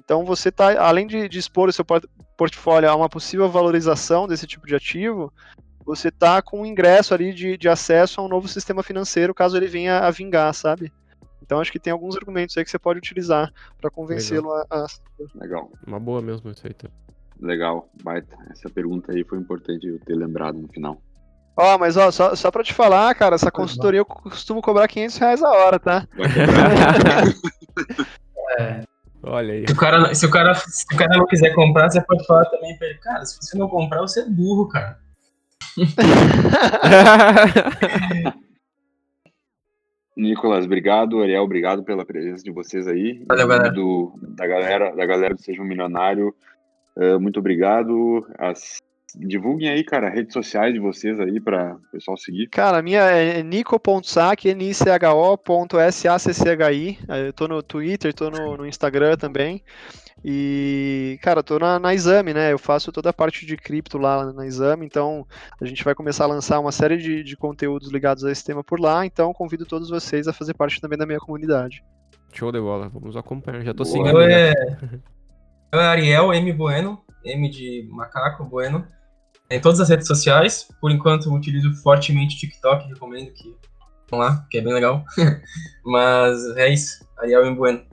[0.03, 2.05] Então você tá, além de, de expor o seu port-
[2.37, 5.31] portfólio a uma possível valorização desse tipo de ativo,
[5.85, 9.55] você tá com um ingresso ali de, de acesso a um novo sistema financeiro, caso
[9.57, 10.91] ele venha a vingar, sabe?
[11.41, 14.85] Então acho que tem alguns argumentos aí que você pode utilizar para convencê-lo a, a-
[15.35, 16.73] Legal, Uma boa mesmo isso aí.
[17.39, 17.89] legal.
[18.03, 18.37] Baita.
[18.51, 21.01] Essa pergunta aí foi importante eu ter lembrado no final.
[21.55, 25.17] Ó, mas ó, só, só pra te falar, cara, essa consultoria eu costumo cobrar 500
[25.17, 26.07] reais a hora, tá?
[26.17, 27.23] Vai cobrar?
[29.23, 29.65] Olha aí.
[29.67, 32.45] Se o, cara, se, o cara, se o cara não quiser comprar, você pode falar
[32.45, 34.99] também pra ele, cara, se você não comprar, você é burro, cara.
[40.15, 41.21] Nicolas, obrigado.
[41.21, 43.23] Ariel, obrigado pela presença de vocês aí.
[43.27, 43.71] Valeu, galera.
[43.71, 46.33] Do, da galera, da galera do Seja um Milionário.
[46.97, 48.27] eh, muito obrigado.
[48.37, 48.77] As-
[49.15, 52.47] divulguem aí, cara, redes sociais de vocês aí para o pessoal seguir.
[52.47, 56.97] Cara, a minha é nico.sac, N-I-C-H-O.S-A-C-C-H-I.
[57.25, 59.61] Eu tô no Twitter, tô no, no Instagram também.
[60.25, 62.53] E, cara, tô na, na Exame, né?
[62.53, 65.27] Eu faço toda a parte de cripto lá na Exame, então
[65.61, 68.63] a gente vai começar a lançar uma série de, de conteúdos ligados a esse tema
[68.63, 71.83] por lá, então convido todos vocês a fazer parte também da minha comunidade.
[72.31, 72.89] Show de bola.
[72.89, 73.63] Vamos acompanhar.
[73.63, 73.95] Já tô Boa.
[73.95, 74.21] seguindo.
[74.21, 74.37] Eu já.
[74.37, 74.53] é,
[75.73, 78.87] eu é Ariel M Bueno, M de macaco Bueno,
[79.55, 80.67] em todas as redes sociais.
[80.81, 83.55] Por enquanto, eu utilizo fortemente o TikTok, recomendo que
[84.09, 85.05] vão lá, que é bem legal.
[85.85, 87.92] Mas é isso, Ariel Bueno.